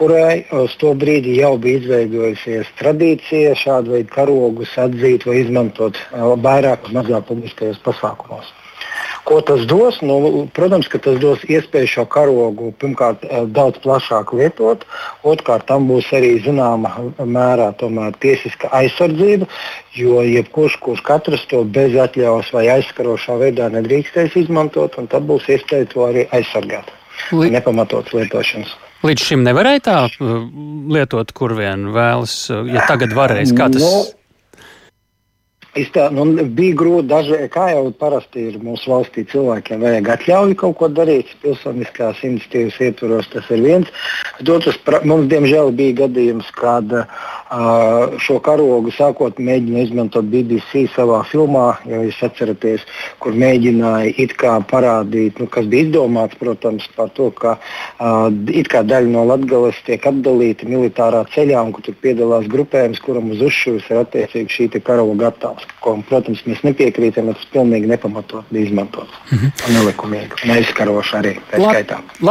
kurai 0.02 0.46
uz 0.58 0.74
to 0.82 0.96
brīdi 0.98 1.36
jau 1.38 1.52
bija 1.62 1.78
izveidojusies 1.78 2.72
tradīcija 2.80 3.52
šādu 3.60 3.94
veidu 3.98 4.10
karogus 4.16 4.74
atzīt 4.82 5.28
vai 5.30 5.44
izmantot 5.44 6.00
vairāk 6.48 6.88
vai 6.88 6.96
mazāk 6.98 7.28
publiskajos 7.30 7.78
pasākumos. 7.86 8.50
Ko 9.24 9.40
tas 9.46 9.66
dos? 9.70 10.00
Nu, 10.02 10.48
protams, 10.56 10.88
ka 10.92 11.00
tas 11.04 11.20
dos 11.22 11.44
iespēju 11.46 11.90
šo 11.90 12.06
karogu 12.10 12.72
pirmkārt 12.82 13.24
daudz 13.54 13.78
plašāk 13.84 14.34
lietot, 14.38 14.86
otrkārt 15.28 15.68
tam 15.70 15.88
būs 15.90 16.10
arī 16.18 16.34
zināma 16.46 16.94
mērā 17.20 17.72
tiesiska 18.22 18.72
aizsardzība, 18.82 19.50
jo 19.98 20.24
jebkurš, 20.26 20.80
kurš 20.82 21.04
katrs 21.06 21.46
to 21.52 21.64
bez 21.64 21.96
atļaujas 21.96 22.54
vai 22.56 22.66
aizskarošā 22.78 23.38
veidā 23.42 23.70
nedrīkstēs 23.74 24.38
izmantot, 24.42 24.98
un 24.98 25.12
tad 25.12 25.28
būs 25.30 25.50
iespēja 25.50 25.92
to 25.94 26.08
arī 26.08 26.26
aizsargāt. 26.34 26.90
Li... 27.36 27.52
Nepamatots 27.54 28.16
lietošanas. 28.18 28.74
Līdz 29.06 29.24
šim 29.32 29.46
nevarēja 29.46 29.82
tā 29.86 29.98
lietot, 30.94 31.32
kur 31.38 31.56
vien 31.58 31.88
vēlas, 31.94 32.36
ja 32.70 32.86
tagad 32.90 33.16
varēs. 33.18 33.54
Kā 33.58 33.70
tas? 33.74 33.82
No, 33.82 34.21
Tā, 35.72 36.10
nu, 36.12 36.26
bija 36.52 36.76
grūti, 36.76 37.08
daži, 37.08 37.38
kā 37.52 37.70
jau 37.72 37.86
parasti 37.96 38.50
ir 38.50 38.58
mūsu 38.60 38.92
valstī, 38.92 39.24
cilvēkiem 39.32 39.86
vajag 39.86 40.10
atļauju 40.18 40.58
kaut 40.60 40.76
ko 40.82 40.90
darīt. 40.92 41.32
Pilsoniskās 41.40 42.20
iniciatīvas 42.28 42.80
ietvaros 42.84 43.30
tas 43.32 43.48
ir 43.56 43.64
viens. 43.64 43.94
Otrs, 44.44 44.82
mums 45.08 45.30
diemžēl 45.32 45.72
bija 45.78 46.02
gadījums, 46.02 46.50
kad 46.60 46.92
uh, 46.92 47.08
šo 48.22 48.38
karogu 48.44 48.94
sākot 48.96 49.40
mēģināja 49.44 49.90
izmantot 49.90 50.30
BBC 50.32 50.86
savā 50.96 51.22
filmā, 51.28 51.66
ja 51.90 52.00
jūs 52.06 52.22
atceraties, 52.24 52.86
kur 53.20 53.36
mēģināja 53.36 54.14
it 54.24 54.38
kā 54.40 54.54
parādīt, 54.72 55.42
nu, 55.42 55.50
kas 55.52 55.68
bija 55.72 55.90
izdomāts, 55.90 56.40
protams, 56.40 56.88
par 56.96 57.12
to, 57.18 57.30
ka 57.36 57.58
it 58.48 58.72
kā 58.72 58.86
daļa 58.88 59.12
no 59.12 59.26
Latgales 59.28 59.80
tiek 59.88 60.06
atdalīta 60.08 60.70
militārā 60.70 61.26
ceļā 61.36 61.60
un 61.66 61.76
kur 61.76 61.86
tur 61.86 62.00
piedalās 62.02 62.48
grupējums, 62.52 63.04
kuram 63.04 63.34
uz 63.36 63.44
uzšūs 63.52 63.92
ir 63.92 64.04
attiecīgi 64.06 64.58
šī 64.58 64.72
karoga 64.80 65.32
attēls 65.32 65.68
ko, 65.82 65.96
protams, 66.08 66.42
mēs 66.46 66.62
nepiekrītam, 66.66 67.30
bet 67.32 67.40
tas 67.40 67.50
pilnīgi 67.54 67.90
nepamatot 67.90 68.48
bija 68.54 68.70
izmantots. 68.70 69.14
Mm 69.32 69.38
-hmm. 69.38 69.74
Nelikumīgi 69.76 70.44
un 70.46 70.54
aizskaroši 70.56 71.16
arī. 71.18 71.34
La 71.58 71.74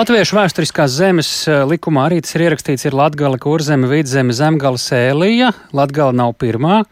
Latviešu 0.01 0.37
vēsturiskās 0.39 0.95
zemes 0.95 1.31
likumā 1.73 2.07
arī 2.09 2.21
tas 2.23 2.35
ir 2.35 2.47
ierakstīts, 2.47 2.87
ir 2.87 2.95
Latgala, 2.95 3.39
Kurzeme, 3.39 3.89
Vidzeme, 3.91 4.33
Zemgala, 4.33 4.79
Sēlija. 5.11 5.51
Latgala 5.75 6.15
nav 6.15 6.37
pirmā. 6.39 6.85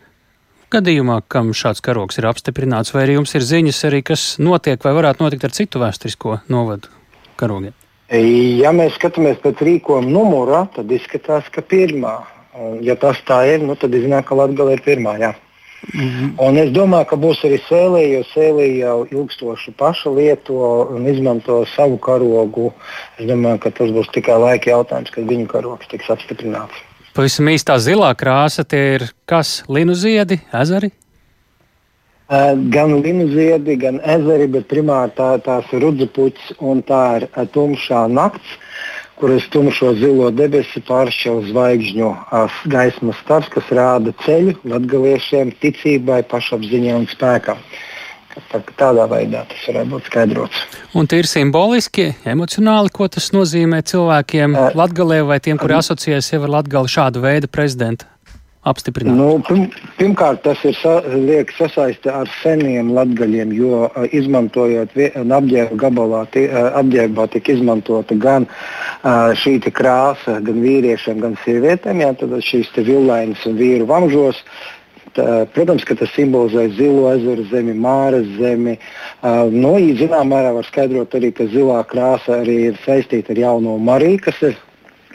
Gadījumā, 0.75 1.21
kam 1.31 1.53
šāds 1.55 1.81
karogs 1.85 2.19
ir 2.19 2.27
apstiprināts, 2.27 2.91
vai 2.91 3.05
arī 3.05 3.15
jums 3.15 3.35
ir 3.39 3.45
ziņas 3.47 3.79
arī, 3.89 4.01
kas 4.11 4.23
notiek 4.43 4.83
vai 4.83 4.93
varētu 4.97 5.23
notikt 5.23 5.47
ar 5.47 5.55
citu 5.55 5.79
vēsturisko 5.79 6.41
novadu 6.51 6.91
karogiem? 7.39 7.77
Ja 8.11 8.73
mēs 8.75 8.97
skatāmies 8.99 9.39
pēc 9.45 9.63
rīkojuma 9.69 10.11
numura, 10.11 10.65
tad 10.75 10.91
izskatās, 10.91 11.47
ka 11.55 11.63
pirmā. 11.63 12.17
Ja 12.83 12.99
tas 12.99 13.21
tā 13.29 13.39
ir, 13.53 13.63
nu, 13.63 13.79
tad 13.79 13.95
iznāk, 13.95 14.27
ka 14.29 14.41
Latvija 14.41 14.75
ir 14.75 14.83
pirmā. 14.83 15.15
Jā. 15.23 15.33
Mm 15.95 16.09
-hmm. 16.11 16.33
Un 16.49 16.59
es 16.59 16.71
domāju, 16.75 17.07
ka 17.07 17.17
būs 17.17 17.45
arī 17.47 17.61
sēlija, 17.69 18.19
jo 18.19 18.23
sēlija 18.35 18.87
jau 18.87 19.07
ilgstoši 19.11 19.73
paša 19.79 20.11
lieto 20.11 20.89
un 20.91 21.07
izmanto 21.07 21.65
savu 21.77 21.97
karogu. 21.99 22.73
Es 23.19 23.27
domāju, 23.27 23.59
ka 23.59 23.71
tas 23.71 23.91
būs 23.91 24.11
tikai 24.13 24.41
laika 24.41 24.71
jautājums, 24.71 25.11
kad 25.11 25.25
viņu 25.25 25.47
karogs 25.47 25.87
tiks 25.89 26.11
apstiprināts. 26.11 26.88
Pavisam 27.19 27.49
īstā 27.51 27.75
zilā 27.83 28.13
krāsa 28.15 28.63
tie 28.63 28.81
ir 28.95 29.05
kas? 29.27 29.65
Linu 29.67 29.97
ziedi, 29.99 30.37
ezeri? 30.55 30.93
Uh, 32.31 32.53
gan 32.71 32.93
linu 33.03 33.27
ziedi, 33.33 33.75
gan 33.81 33.99
ezeri, 34.07 34.47
bet 34.47 34.69
primāri 34.71 35.11
tā, 35.17 35.33
tās 35.43 35.67
ir 35.75 35.83
rudzupuķis 35.83 36.61
un 36.63 36.85
tā 36.87 37.03
ir 37.17 37.27
uh, 37.33 37.43
tumšā 37.57 38.05
nakts. 38.13 38.55
kuras 39.19 39.49
tumšo 39.51 39.97
zilo 39.99 40.31
debesu 40.31 40.79
pāršķel 40.87 41.41
zvaigžņu 41.49 42.11
gaismas 42.71 43.19
stars, 43.25 43.49
kas 43.51 43.73
rāda 43.75 44.13
ceļu 44.23 44.55
latgaliešiem 44.71 45.51
ticībai, 45.59 46.21
pašapziņai 46.31 46.95
un 47.01 47.09
spēkam. 47.11 47.59
Tā, 48.29 48.61
tādā 48.79 49.07
veidā 49.11 49.43
tas 49.49 49.63
varētu 49.71 49.91
būt 49.95 50.11
skaidrots. 50.11 50.61
Un 50.99 51.09
tie 51.11 51.23
ir 51.23 51.29
simboliski, 51.31 52.11
emocionāli, 52.29 52.93
ko 52.95 53.09
tas 53.11 53.31
nozīmē 53.35 53.81
cilvēkiem 53.89 54.55
Latvijā 54.79 55.25
vai 55.27 55.41
tiem, 55.43 55.59
kuri 55.61 55.79
asociējas 55.81 56.35
jau 56.35 56.45
ar 56.45 56.55
Latviju 56.59 56.87
šādu 56.99 57.25
veidu 57.25 57.51
prezidentu 57.51 58.07
apstiprināt? 58.69 59.17
Nu, 59.17 59.39
pirm, 59.47 59.67
pirmkārt, 59.99 60.43
tas 60.45 60.61
ir 60.67 60.77
sa, 60.79 60.99
liek 61.09 61.53
sasaiste 61.57 62.13
ar 62.13 62.31
seniem 62.41 62.93
latgaļiem, 62.97 63.53
jo 63.57 63.85
uh, 63.87 64.07
izmantojot 64.15 64.95
apģērba 65.25 65.79
gabalā, 65.85 66.25
uh, 66.27 66.59
apģērbā 66.83 67.29
tika 67.35 67.55
izmantota 67.57 68.17
gan 68.19 68.49
uh, 68.49 69.31
šī 69.39 69.59
krāsa, 69.75 70.39
gan 70.45 70.63
vīriešiem, 70.65 71.23
gan 71.25 71.39
sievietēm, 71.45 72.03
jā, 72.05 72.13
tad 72.21 72.35
šīs 72.45 72.75
vilainas 72.79 73.47
un 73.49 73.59
vīru 73.61 73.89
vamžos. 73.89 74.43
Protams, 75.55 75.85
ka 75.89 75.97
tas 75.99 76.13
simbolizē 76.15 76.69
zilo 76.77 77.09
ezeru 77.11 77.45
zemi, 77.51 77.75
māras 77.75 78.29
zemi. 78.39 78.77
Uh, 79.23 79.49
no 79.51 79.75
nu, 79.77 79.93
zināmā 79.99 80.25
mērā 80.35 80.55
var 80.57 80.69
skaidrot 80.69 81.17
arī, 81.19 81.33
ka 81.35 81.49
zilā 81.51 81.81
krāsa 81.91 82.41
arī 82.43 82.59
ir 82.71 82.81
saistīta 82.85 83.35
ar 83.35 83.43
jauno 83.43 83.77
Mariju, 83.83 84.23
kas 84.29 84.41
ir 84.51 84.57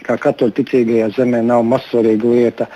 kā 0.04 0.18
katoļu 0.20 0.58
ticīgajā 0.60 1.10
zemē 1.18 1.42
nav 1.48 1.64
mazsvarīga 1.72 2.36
lieta. 2.36 2.68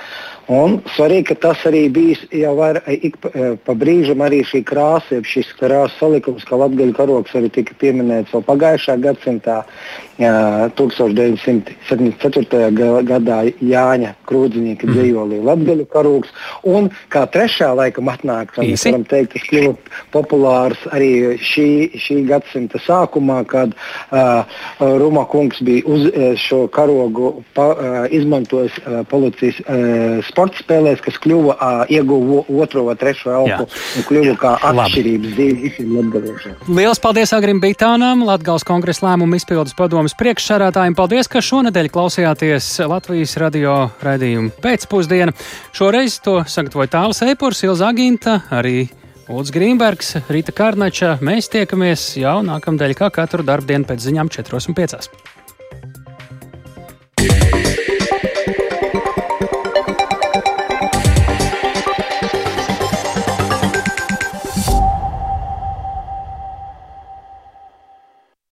Un 0.48 0.78
svarīgi, 0.96 1.34
ka 1.34 1.36
tas 1.48 1.64
arī 1.68 1.90
bijis 1.92 2.22
jau 2.32 2.54
var, 2.56 2.80
ik 2.88 3.18
pa, 3.20 3.32
e, 3.36 3.50
pa 3.60 3.74
brīžam 3.76 4.24
arī 4.24 4.46
šī 4.48 4.62
krāsa, 4.68 5.20
šis 5.28 5.50
krāsa 5.60 5.92
salikums, 6.00 6.48
kā 6.48 6.56
latgaļu 6.56 6.96
karoks 6.96 7.36
arī 7.36 7.52
tika 7.52 7.76
pieminēts 7.82 8.32
vēl 8.32 8.46
pagājušā 8.48 8.96
gadsimtā, 9.04 9.66
1974. 10.18 12.74
gadā 13.06 13.54
Jāņa 13.62 14.18
Krūdziņīka 14.26 14.88
mm. 14.88 14.94
dzīvolī 14.96 15.38
latgaļu 15.46 15.86
karoks. 15.92 16.30
Un 16.66 16.90
kā 17.14 17.30
trešā 17.30 17.70
laikam 17.78 18.10
atnāk, 18.10 18.50
mēs 18.58 18.82
varam 18.88 19.06
teikt, 19.06 19.36
ka 19.36 19.40
kļuva 19.46 19.78
populārs 20.16 20.82
arī 20.90 21.38
šī, 21.38 21.94
šī 22.02 22.26
gadsimta 22.32 22.82
sākumā, 22.82 23.46
kad 23.52 23.70
uh, 23.76 24.42
Ruma 24.80 25.26
kungs 25.30 25.62
bija 25.62 25.86
uz 25.86 26.10
šo 26.42 26.66
karogu 26.74 27.46
pa, 27.54 27.68
uh, 27.76 28.08
izmantojis 28.10 28.74
uh, 28.82 29.06
policijas 29.12 29.62
uh, 29.68 30.26
sporta 30.38 30.62
spēlēs, 30.62 31.02
kas 31.02 31.18
kļuva, 31.24 31.56
uh, 31.58 31.80
ieguva 31.90 32.44
otro 32.62 32.84
vai 32.86 32.94
trešo 33.00 33.34
elpu 33.34 33.66
un 33.66 34.06
kļuva 34.06 34.36
kā 34.38 34.52
atšķirības 34.70 35.34
divi 35.34 35.56
visiem 35.64 35.96
latgaliešiem. 35.98 36.60
Lielas 36.70 37.02
paldies 37.02 37.34
Agrim 37.34 37.62
Bitānam, 37.64 38.22
Latgals 38.28 38.66
kongresa 38.68 39.08
lēmumu 39.08 39.40
izpildes 39.40 39.74
padomas 39.78 40.14
priekšsarātājiem. 40.20 40.98
Paldies, 40.98 41.30
ka 41.32 41.42
šonadēļ 41.42 41.90
klausījāties 41.96 42.70
Latvijas 42.86 43.34
radio 43.42 43.80
raidījumu 44.06 44.54
pēcpusdienu. 44.62 45.34
Šoreiz 45.78 46.20
to 46.22 46.44
sagatavoja 46.46 46.94
Tāls 47.00 47.24
Eipurs, 47.26 47.64
Ilza 47.66 47.90
Aginta, 47.90 48.44
arī 48.54 48.86
Ulds 49.34 49.50
Grīmbergs, 49.56 50.14
Rīta 50.30 50.54
Kārnača. 50.56 51.18
Mēs 51.26 51.50
tiekamies 51.52 52.14
jau 52.22 52.38
nākamdēļ, 52.46 52.96
kā 53.02 53.10
katru 53.18 53.44
darbdienu 53.48 53.90
pēc 53.90 54.06
ziņām 54.06 54.32
4 54.38 54.62
un 54.70 54.78
5. 54.78 55.36